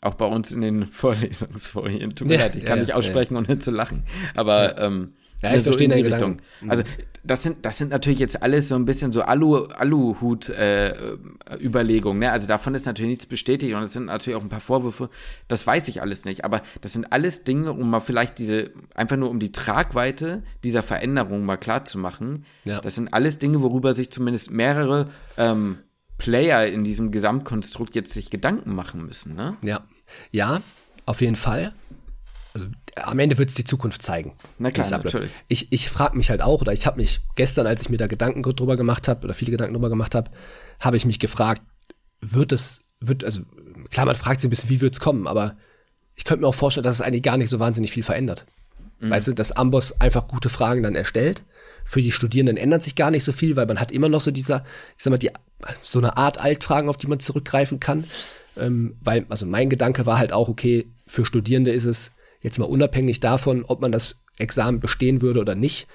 [0.00, 2.14] auch bei uns in den Vorlesungsfolien.
[2.14, 4.04] Tut mir ja, leid, ich kann ja, nicht aussprechen, ohne zu lachen.
[4.34, 6.38] Aber ähm, ja, ich so verstehe in die Richtung.
[6.60, 6.70] Mhm.
[6.70, 6.82] Also
[7.24, 12.20] das sind, das sind natürlich jetzt alles so ein bisschen so Alu, Aluhut-Überlegungen.
[12.22, 12.32] Äh, ne?
[12.32, 15.10] Also davon ist natürlich nichts bestätigt und es sind natürlich auch ein paar Vorwürfe.
[15.46, 16.42] Das weiß ich alles nicht.
[16.44, 20.82] Aber das sind alles Dinge, um mal vielleicht diese, einfach nur um die Tragweite dieser
[20.82, 22.46] Veränderung mal klar zu machen.
[22.64, 22.80] Ja.
[22.80, 25.78] Das sind alles Dinge, worüber sich zumindest mehrere ähm,
[26.16, 29.36] Player in diesem Gesamtkonstrukt jetzt sich Gedanken machen müssen.
[29.36, 29.56] Ne?
[29.62, 29.82] Ja.
[30.30, 30.62] Ja,
[31.04, 31.74] auf jeden Fall.
[32.58, 34.34] Also am Ende wird es die Zukunft zeigen.
[34.58, 35.30] Na klar, natürlich.
[35.46, 38.06] Ich, ich frage mich halt auch, oder ich habe mich gestern, als ich mir da
[38.06, 40.30] Gedanken drüber gemacht habe, oder viele Gedanken drüber gemacht habe,
[40.80, 41.62] habe ich mich gefragt,
[42.20, 43.42] wird es, wird, also
[43.90, 45.56] klar, man fragt sich ein bisschen, wie wird es kommen, aber
[46.16, 48.44] ich könnte mir auch vorstellen, dass es eigentlich gar nicht so wahnsinnig viel verändert.
[48.98, 49.10] Mhm.
[49.10, 51.44] Weißt du, dass Amboss einfach gute Fragen dann erstellt.
[51.84, 54.30] Für die Studierenden ändert sich gar nicht so viel, weil man hat immer noch so
[54.30, 54.64] dieser,
[54.96, 55.30] ich sag mal, die,
[55.82, 58.04] so eine Art Altfragen, auf die man zurückgreifen kann.
[58.56, 62.10] Ähm, weil, also mein Gedanke war halt auch, okay, für Studierende ist es
[62.40, 65.86] jetzt mal unabhängig davon, ob man das Examen bestehen würde oder nicht,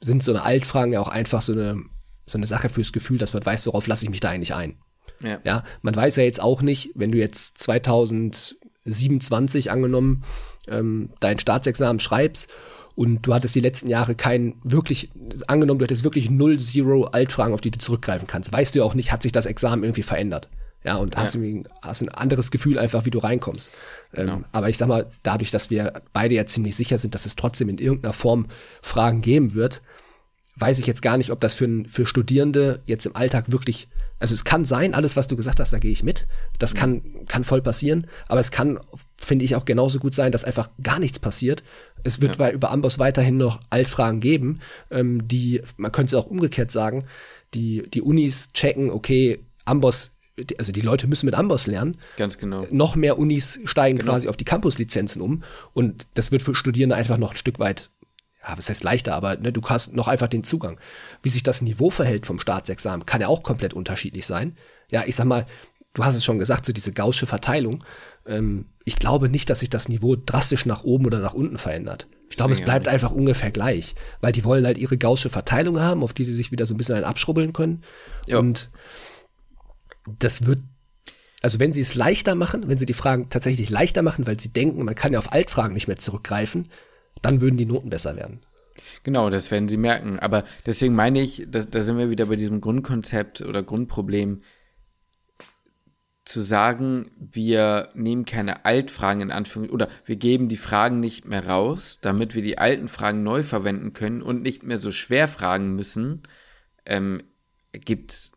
[0.00, 1.82] sind so eine Altfragen ja auch einfach so eine,
[2.26, 4.76] so eine Sache fürs Gefühl, dass man weiß, worauf lasse ich mich da eigentlich ein.
[5.22, 5.38] Ja.
[5.44, 10.24] ja, man weiß ja jetzt auch nicht, wenn du jetzt 2027 angenommen
[10.68, 12.50] ähm, dein Staatsexamen schreibst
[12.94, 15.10] und du hattest die letzten Jahre kein wirklich,
[15.46, 18.84] angenommen, du hättest wirklich null, zero Altfragen, auf die du zurückgreifen kannst, weißt du ja
[18.84, 20.48] auch nicht, hat sich das Examen irgendwie verändert.
[20.84, 21.20] Ja, und ja.
[21.20, 23.70] Hast, ein, hast ein anderes Gefühl einfach, wie du reinkommst.
[24.14, 24.36] Ähm, genau.
[24.38, 27.36] Ähm, aber ich sag mal, dadurch, dass wir beide ja ziemlich sicher sind, dass es
[27.36, 28.46] trotzdem in irgendeiner Form
[28.82, 29.82] Fragen geben wird,
[30.56, 34.34] weiß ich jetzt gar nicht, ob das für, für Studierende jetzt im Alltag wirklich, also
[34.34, 36.26] es kann sein, alles, was du gesagt hast, da gehe ich mit.
[36.58, 38.78] Das kann, kann voll passieren, aber es kann,
[39.16, 41.64] finde ich, auch genauso gut sein, dass einfach gar nichts passiert.
[42.04, 42.50] Es wird ja.
[42.50, 44.60] über Amboss weiterhin noch Altfragen geben,
[44.90, 47.04] ähm, die, man könnte es auch umgekehrt sagen,
[47.54, 50.12] die, die Unis checken, okay, Amboss
[50.58, 51.98] also die Leute müssen mit Amboss lernen.
[52.16, 52.66] Ganz genau.
[52.70, 54.12] Noch mehr Unis steigen genau.
[54.12, 55.42] quasi auf die Campus-Lizenzen um
[55.74, 57.90] und das wird für Studierende einfach noch ein Stück weit,
[58.42, 60.80] ja, was heißt leichter, aber ne, du hast noch einfach den Zugang.
[61.22, 64.56] Wie sich das Niveau verhält vom Staatsexamen, kann ja auch komplett unterschiedlich sein.
[64.90, 65.46] Ja, ich sag mal,
[65.94, 67.84] du hast es schon gesagt, so diese gaussche Verteilung.
[68.26, 72.06] Ähm, ich glaube nicht, dass sich das Niveau drastisch nach oben oder nach unten verändert.
[72.30, 76.02] Ich glaube, es bleibt einfach ungefähr gleich, weil die wollen halt ihre gaussche Verteilung haben,
[76.02, 77.82] auf die sie sich wieder so ein bisschen abschrubbeln können.
[78.26, 78.38] Ja.
[78.38, 78.70] Und
[80.18, 80.58] das wird,
[81.42, 84.52] also wenn sie es leichter machen, wenn sie die Fragen tatsächlich leichter machen, weil sie
[84.52, 86.68] denken, man kann ja auf Altfragen nicht mehr zurückgreifen,
[87.20, 88.40] dann würden die Noten besser werden.
[89.04, 90.18] Genau, das werden sie merken.
[90.18, 94.42] Aber deswegen meine ich, dass, da sind wir wieder bei diesem Grundkonzept oder Grundproblem,
[96.24, 101.46] zu sagen, wir nehmen keine Altfragen in Anführungszeichen oder wir geben die Fragen nicht mehr
[101.46, 105.74] raus, damit wir die alten Fragen neu verwenden können und nicht mehr so schwer fragen
[105.74, 106.22] müssen,
[106.86, 107.22] ähm,
[107.72, 108.32] gibt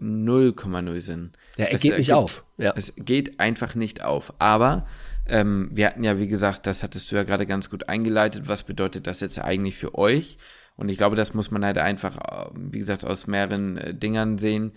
[0.00, 1.32] 0,0 Sinn.
[1.56, 2.44] Ja, er es geht nicht auf.
[2.56, 2.72] Ja.
[2.76, 4.32] Es geht einfach nicht auf.
[4.38, 4.86] Aber
[5.26, 8.48] ähm, wir hatten ja, wie gesagt, das hattest du ja gerade ganz gut eingeleitet.
[8.48, 10.38] Was bedeutet das jetzt eigentlich für euch?
[10.76, 14.38] Und ich glaube, das muss man halt einfach, äh, wie gesagt, aus mehreren äh, Dingern
[14.38, 14.72] sehen.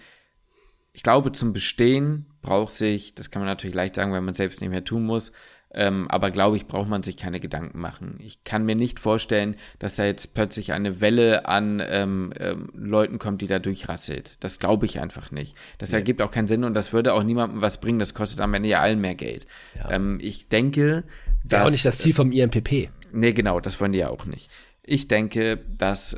[0.93, 4.37] Ich glaube, zum Bestehen braucht sich, das kann man natürlich leicht sagen, weil man es
[4.37, 5.31] selbst nicht mehr tun muss,
[5.73, 8.17] ähm, aber glaube ich, braucht man sich keine Gedanken machen.
[8.19, 13.19] Ich kann mir nicht vorstellen, dass da jetzt plötzlich eine Welle an ähm, ähm, Leuten
[13.19, 14.35] kommt, die da durchrasselt.
[14.41, 15.55] Das glaube ich einfach nicht.
[15.77, 15.97] Das nee.
[15.97, 17.99] ergibt auch keinen Sinn und das würde auch niemandem was bringen.
[17.99, 19.47] Das kostet am Ende ja allen mehr Geld.
[19.75, 19.91] Ja.
[19.91, 21.03] Ähm, ich denke,
[21.43, 21.51] das.
[21.51, 22.89] Wäre auch nicht das Ziel vom IMPP.
[23.13, 24.49] Nee, genau, das wollen die ja auch nicht.
[24.83, 26.17] Ich denke, dass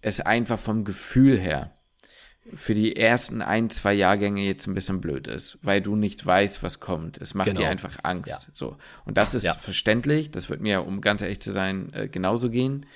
[0.00, 1.75] es einfach vom Gefühl her
[2.54, 6.62] für die ersten ein, zwei Jahrgänge jetzt ein bisschen blöd ist, weil du nicht weißt,
[6.62, 7.18] was kommt.
[7.18, 7.60] Es macht genau.
[7.60, 8.28] dir einfach Angst.
[8.28, 8.48] Ja.
[8.52, 8.76] So.
[9.04, 9.54] Und das ist ja.
[9.54, 10.30] verständlich.
[10.30, 12.86] Das wird mir, um ganz ehrlich zu sein, äh, genauso gehen.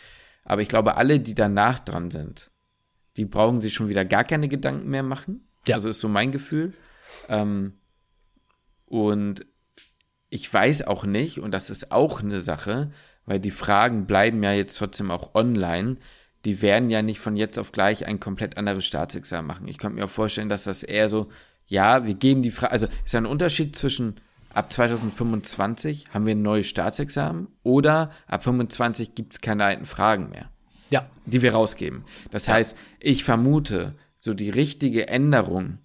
[0.45, 2.51] Aber ich glaube, alle, die danach dran sind,
[3.17, 5.49] die brauchen sich schon wieder gar keine Gedanken mehr machen.
[5.67, 5.77] Ja.
[5.77, 6.75] Also ist so mein Gefühl.
[7.29, 7.75] Ähm,
[8.87, 9.47] und
[10.29, 12.93] ich weiß auch nicht, und das ist auch eine Sache,
[13.27, 15.97] weil die Fragen bleiben ja jetzt trotzdem auch online
[16.45, 19.69] die werden ja nicht von jetzt auf gleich ein komplett anderes Staatsexamen machen.
[19.69, 21.29] Ich könnte mir auch vorstellen, dass das eher so,
[21.67, 24.21] ja, wir geben die Frage, also ist ja ein Unterschied zwischen
[24.53, 30.31] ab 2025 haben wir ein neues Staatsexamen oder ab 25 gibt es keine alten Fragen
[30.31, 30.51] mehr.
[30.91, 31.09] Ja.
[31.25, 32.05] Die wir rausgeben.
[32.31, 32.55] Das ja.
[32.55, 35.79] heißt, ich vermute, so die richtige Änderung,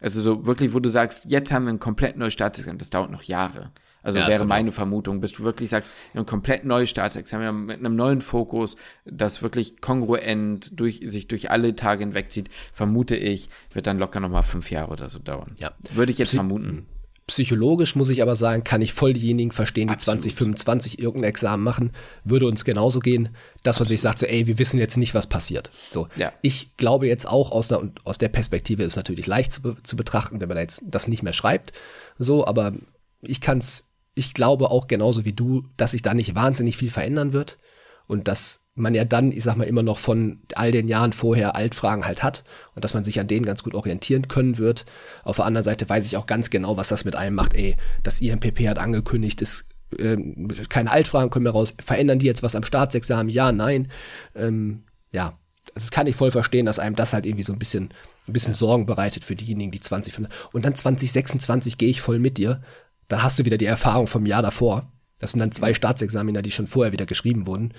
[0.00, 3.10] also so wirklich, wo du sagst, jetzt haben wir ein komplett neues Staatsexamen, das dauert
[3.10, 3.70] noch Jahre.
[4.02, 7.96] Also ja, wäre meine Vermutung, bis du wirklich sagst, ein komplett neues Staatsexamen mit einem
[7.96, 13.98] neuen Fokus, das wirklich kongruent durch, sich durch alle Tage hinwegzieht, vermute ich, wird dann
[13.98, 15.54] locker nochmal fünf Jahre oder so dauern.
[15.58, 15.72] Ja.
[15.92, 16.86] Würde ich jetzt Psy vermuten.
[17.26, 20.22] Psychologisch muss ich aber sagen, kann ich voll diejenigen verstehen, die Absolut.
[20.22, 21.92] 2025 irgendein Examen machen,
[22.24, 23.28] würde uns genauso gehen,
[23.62, 25.70] dass man sich sagt, so, ey, wir wissen jetzt nicht, was passiert.
[25.88, 26.32] So, ja.
[26.42, 30.40] ich glaube jetzt auch aus der, aus der Perspektive ist natürlich leicht zu, zu betrachten,
[30.40, 31.72] wenn man jetzt das nicht mehr schreibt.
[32.18, 32.72] So, aber
[33.22, 33.84] ich kann es
[34.14, 37.58] ich glaube auch genauso wie du, dass sich da nicht wahnsinnig viel verändern wird
[38.06, 41.54] und dass man ja dann, ich sag mal, immer noch von all den Jahren vorher
[41.54, 42.44] Altfragen halt hat
[42.74, 44.84] und dass man sich an denen ganz gut orientieren können wird.
[45.22, 47.54] Auf der anderen Seite weiß ich auch ganz genau, was das mit einem macht.
[47.54, 49.64] Ey, das IMPP hat angekündigt, es
[49.98, 51.74] ähm, keine Altfragen kommen mehr raus.
[51.82, 53.28] Verändern die jetzt was am Staatsexamen?
[53.28, 53.90] Ja, nein.
[54.34, 55.38] Ähm, ja,
[55.74, 57.90] also das kann ich voll verstehen, dass einem das halt irgendwie so ein bisschen,
[58.26, 58.58] ein bisschen ja.
[58.58, 62.62] Sorgen bereitet für diejenigen, die 20 Und dann 2026 gehe ich voll mit dir
[63.10, 64.90] dann hast du wieder die Erfahrung vom Jahr davor.
[65.18, 67.74] Das sind dann zwei Staatsexaminer, die schon vorher wieder geschrieben wurden.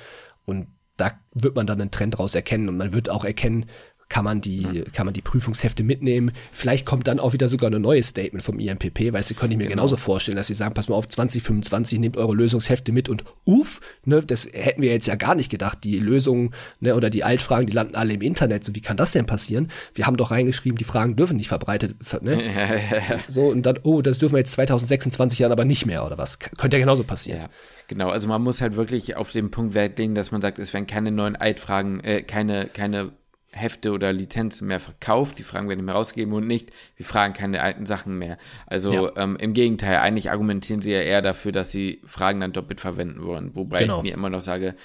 [0.45, 0.67] Und
[0.97, 3.65] da wird man dann einen Trend raus erkennen und man wird auch erkennen,
[4.11, 6.33] kann man die, kann man die Prüfungshefte mitnehmen.
[6.51, 9.57] Vielleicht kommt dann auch wieder sogar ein neues Statement vom IMPP, weil sie könnte ich
[9.57, 9.83] mir genau.
[9.83, 13.79] genauso vorstellen, dass sie sagen, pass mal auf, 2025 nehmt eure Lösungshefte mit und uff,
[14.03, 15.85] ne, das hätten wir jetzt ja gar nicht gedacht.
[15.85, 18.65] Die Lösungen, ne, oder die Altfragen, die landen alle im Internet.
[18.65, 19.69] So, wie kann das denn passieren?
[19.93, 22.41] Wir haben doch reingeschrieben, die Fragen dürfen nicht verbreitet, ne?
[23.29, 26.37] so, und dann, oh, das dürfen wir jetzt 2026 Jahren aber nicht mehr, oder was?
[26.37, 27.43] Könnte ja genauso passieren.
[27.43, 27.49] Ja.
[27.87, 30.73] Genau, also man muss halt wirklich auf den Punkt Wert legen, dass man sagt, es
[30.73, 33.11] werden keine neuen Altfragen, äh, keine, keine
[33.53, 37.33] Hefte oder Lizenzen mehr verkauft, die Fragen werden nicht mehr rausgegeben und nicht, wir fragen
[37.33, 38.37] keine alten Sachen mehr.
[38.65, 39.11] Also ja.
[39.17, 43.23] ähm, im Gegenteil, eigentlich argumentieren sie ja eher dafür, dass sie Fragen dann doppelt verwenden
[43.23, 43.55] wollen.
[43.55, 43.97] Wobei genau.
[43.97, 44.75] ich mir immer noch sage,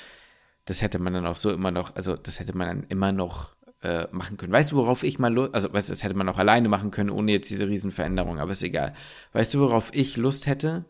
[0.65, 3.55] das hätte man dann auch so immer noch, also das hätte man dann immer noch
[3.83, 4.53] äh, machen können.
[4.53, 6.91] Weißt du, worauf ich mal Lust, also weißt du, das hätte man auch alleine machen
[6.91, 8.95] können, ohne jetzt diese Riesenveränderung, aber ist egal.
[9.33, 10.87] Weißt du, worauf ich Lust hätte?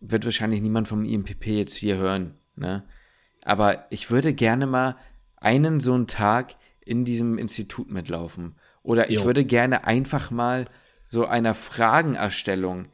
[0.00, 2.84] Wird wahrscheinlich niemand vom IMPP jetzt hier hören, ne?
[3.44, 4.96] Aber ich würde gerne mal
[5.44, 8.56] einen so einen Tag in diesem Institut mitlaufen.
[8.82, 9.24] Oder ich jo.
[9.24, 10.66] würde gerne einfach mal
[11.06, 12.88] so einer Fragenerstellung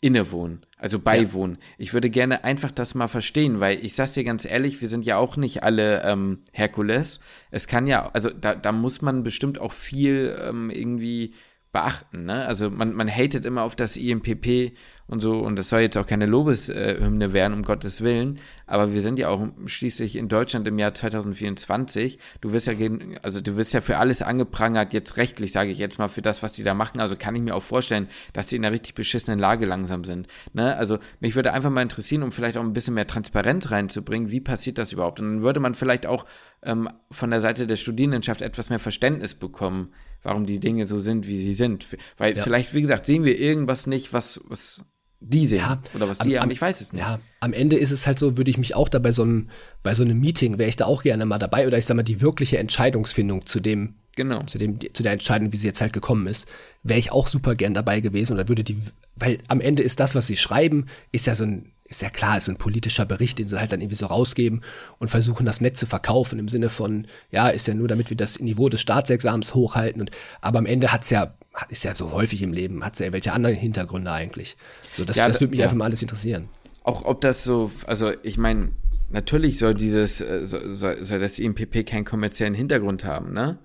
[0.00, 1.58] innewohnen, also beiwohnen.
[1.60, 1.66] Ja.
[1.78, 5.06] Ich würde gerne einfach das mal verstehen, weil ich sag's dir ganz ehrlich, wir sind
[5.06, 7.20] ja auch nicht alle ähm, Herkules.
[7.52, 11.34] Es kann ja, also da, da muss man bestimmt auch viel ähm, irgendwie
[11.70, 12.24] beachten.
[12.24, 12.44] Ne?
[12.46, 14.72] Also man, man hatet immer auf das IMPP
[15.12, 19.02] und so, und das soll jetzt auch keine Lobeshymne werden, um Gottes Willen, aber wir
[19.02, 22.18] sind ja auch schließlich in Deutschland im Jahr 2024.
[22.40, 22.72] Du wirst ja,
[23.20, 26.42] also du wirst ja für alles angeprangert, jetzt rechtlich, sage ich jetzt mal, für das,
[26.42, 26.98] was die da machen.
[26.98, 30.28] Also kann ich mir auch vorstellen, dass die in einer richtig beschissenen Lage langsam sind.
[30.54, 30.74] Ne?
[30.74, 34.40] Also mich würde einfach mal interessieren, um vielleicht auch ein bisschen mehr Transparenz reinzubringen, wie
[34.40, 35.20] passiert das überhaupt?
[35.20, 36.24] Und dann würde man vielleicht auch
[36.62, 39.92] ähm, von der Seite der Studierendenschaft etwas mehr Verständnis bekommen,
[40.22, 41.86] warum die Dinge so sind, wie sie sind.
[42.16, 42.42] Weil ja.
[42.42, 44.86] vielleicht, wie gesagt, sehen wir irgendwas nicht, was, was
[45.22, 47.02] die sehen ja, oder was die am, haben, ich weiß es nicht.
[47.02, 49.48] Ja, am Ende ist es halt so, würde ich mich auch da bei so einem,
[49.82, 52.02] bei so einem Meeting, wäre ich da auch gerne mal dabei oder ich sag mal,
[52.02, 54.42] die wirkliche Entscheidungsfindung zu dem, genau.
[54.44, 56.46] zu dem, zu der Entscheidung, wie sie jetzt halt gekommen ist,
[56.82, 58.78] wäre ich auch super gern dabei gewesen oder würde die,
[59.16, 62.38] weil am Ende ist das, was sie schreiben, ist ja so ein, ist ja klar,
[62.38, 64.62] ist ein politischer Bericht, den sie halt dann irgendwie so rausgeben
[64.98, 68.16] und versuchen, das nett zu verkaufen im Sinne von, ja, ist ja nur, damit wir
[68.16, 71.34] das Niveau des Staatsexamens hochhalten und, aber am Ende hat's ja
[71.68, 74.56] ist ja so häufig im Leben, hat es ja welche anderen Hintergründe eigentlich.
[74.90, 75.66] So, das, ja, das würde mich ja.
[75.66, 76.48] einfach mal alles interessieren.
[76.82, 78.72] Auch ob das so, also ich meine,
[79.10, 83.58] natürlich soll dieses, äh, soll, soll das IMPP keinen kommerziellen Hintergrund haben, ne?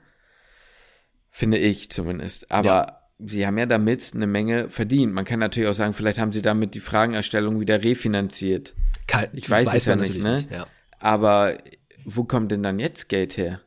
[1.31, 2.51] Finde ich zumindest.
[2.51, 2.96] Aber ja.
[3.19, 5.13] Sie haben ja damit eine Menge verdient.
[5.13, 8.75] Man kann natürlich auch sagen, vielleicht haben sie damit die Fragenerstellung wieder refinanziert.
[9.07, 10.37] Kann, ich weiß, weiß es ja nicht, ne?
[10.37, 10.67] Nicht, ja.
[10.99, 11.57] Aber
[12.05, 13.61] wo kommt denn dann jetzt Geld her?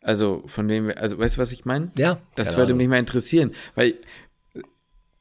[0.00, 1.90] Also von wem, also weißt du, was ich meine?
[1.96, 2.20] Ja.
[2.34, 3.94] Das würde mich mal interessieren, weil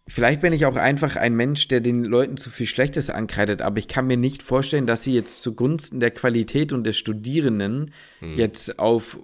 [0.08, 3.78] vielleicht bin ich auch einfach ein Mensch, der den Leuten zu viel Schlechtes ankreidet, aber
[3.78, 8.36] ich kann mir nicht vorstellen, dass sie jetzt zugunsten der Qualität und des Studierenden hm.
[8.36, 9.20] jetzt auf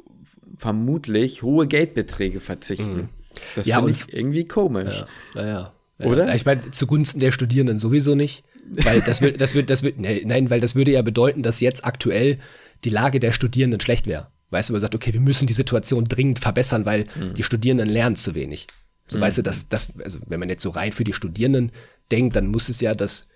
[0.57, 2.97] vermutlich hohe Geldbeträge verzichten.
[2.97, 3.09] Hm.
[3.55, 5.03] Das ja, finde ich irgendwie komisch.
[5.35, 6.05] Ja, ja, ja.
[6.05, 6.33] Oder?
[6.33, 8.43] Ich meine, zugunsten der Studierenden sowieso nicht.
[8.71, 11.85] Weil das wird, das wird, das wird, nein, weil das würde ja bedeuten, dass jetzt
[11.85, 12.37] aktuell
[12.83, 14.27] die Lage der Studierenden schlecht wäre.
[14.51, 17.33] Weißt du, man sagt, okay, wir müssen die Situation dringend verbessern, weil mhm.
[17.33, 18.67] die Studierenden lernen zu wenig.
[19.07, 19.21] So, mhm.
[19.21, 21.71] weißt du, dass das, also wenn man jetzt so rein für die Studierenden
[22.11, 23.27] denkt, dann muss es ja das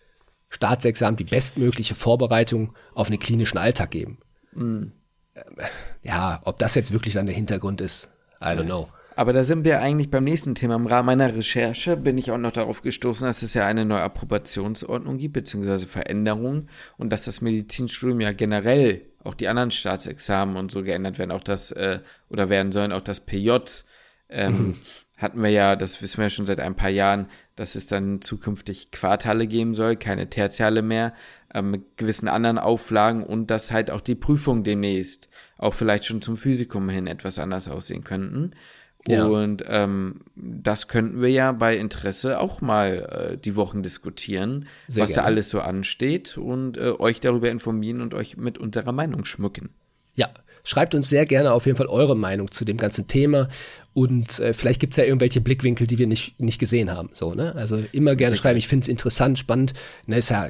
[0.49, 4.19] Staatsexamen die bestmögliche Vorbereitung auf einen klinischen Alltag geben.
[4.53, 4.91] Mhm.
[6.03, 8.89] Ja, ob das jetzt wirklich dann der Hintergrund ist, I don't know.
[9.15, 10.75] Aber da sind wir eigentlich beim nächsten Thema.
[10.75, 14.01] Im Rahmen meiner Recherche bin ich auch noch darauf gestoßen, dass es ja eine neue
[14.01, 20.71] Approbationsordnung gibt, beziehungsweise Veränderungen und dass das Medizinstudium ja generell auch die anderen Staatsexamen und
[20.71, 21.99] so geändert werden, auch das, äh,
[22.29, 23.51] oder werden sollen, auch das PJ.
[24.29, 24.75] Ähm, mhm.
[25.17, 28.21] Hatten wir ja, das wissen wir ja schon seit ein paar Jahren, dass es dann
[28.21, 31.13] zukünftig Quartale geben soll, keine Tertiale mehr,
[31.53, 36.21] ähm, mit gewissen anderen Auflagen und dass halt auch die Prüfungen demnächst auch vielleicht schon
[36.21, 38.51] zum Physikum hin etwas anders aussehen könnten.
[39.07, 39.25] Ja.
[39.25, 45.03] Und ähm, das könnten wir ja bei Interesse auch mal äh, die Wochen diskutieren, Sehr
[45.03, 45.21] was gerne.
[45.21, 49.71] da alles so ansteht und äh, euch darüber informieren und euch mit unserer Meinung schmücken.
[50.15, 50.29] Ja,
[50.63, 53.49] schreibt uns sehr gerne auf jeden Fall eure Meinung zu dem ganzen Thema
[53.93, 57.11] und äh, vielleicht gibt's ja irgendwelche Blickwinkel, die wir nicht, nicht gesehen haben.
[57.13, 57.53] So, ne?
[57.55, 59.73] Also immer gerne schreiben, ich finde es interessant, spannend.
[60.07, 60.49] Ne, ist ja,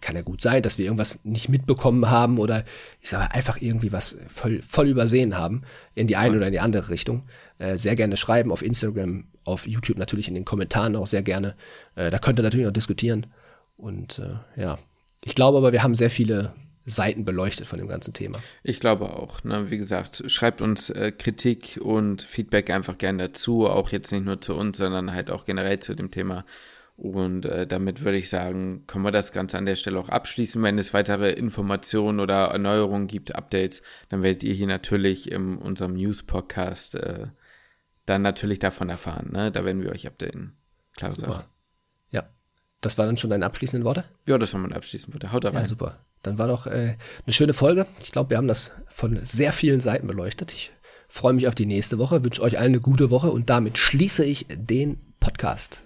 [0.00, 2.64] kann ja gut sein, dass wir irgendwas nicht mitbekommen haben oder
[3.00, 5.62] ich sage einfach irgendwie was voll, voll übersehen haben,
[5.96, 7.24] in die eine oder in die andere Richtung.
[7.58, 11.56] Äh, sehr gerne schreiben auf Instagram, auf YouTube natürlich in den Kommentaren auch sehr gerne.
[11.96, 13.26] Äh, da könnt ihr natürlich auch diskutieren.
[13.76, 14.78] Und äh, ja,
[15.24, 16.52] ich glaube aber, wir haben sehr viele
[16.86, 18.38] Seiten beleuchtet von dem ganzen Thema.
[18.62, 19.42] Ich glaube auch.
[19.42, 19.70] Ne?
[19.70, 24.40] Wie gesagt, schreibt uns äh, Kritik und Feedback einfach gerne dazu, auch jetzt nicht nur
[24.40, 26.44] zu uns, sondern halt auch generell zu dem Thema.
[26.96, 30.62] Und äh, damit würde ich sagen, können wir das Ganze an der Stelle auch abschließen.
[30.62, 35.94] Wenn es weitere Informationen oder Erneuerungen gibt, Updates, dann werdet ihr hier natürlich in unserem
[35.94, 37.26] News-Podcast äh,
[38.06, 39.30] dann natürlich davon erfahren.
[39.32, 39.50] Ne?
[39.50, 40.56] Da werden wir euch updaten.
[40.96, 41.12] Super.
[41.12, 41.44] Sache.
[42.80, 44.04] Das waren dann schon deine abschließenden Worte?
[44.26, 45.32] Ja, das waren meine abschließenden Worte.
[45.32, 45.62] Haut da rein.
[45.62, 45.98] Ja, super.
[46.22, 47.86] Dann war doch äh, eine schöne Folge.
[48.02, 50.52] Ich glaube, wir haben das von sehr vielen Seiten beleuchtet.
[50.52, 50.72] Ich
[51.08, 54.24] freue mich auf die nächste Woche, wünsche euch allen eine gute Woche und damit schließe
[54.24, 55.82] ich den Podcast.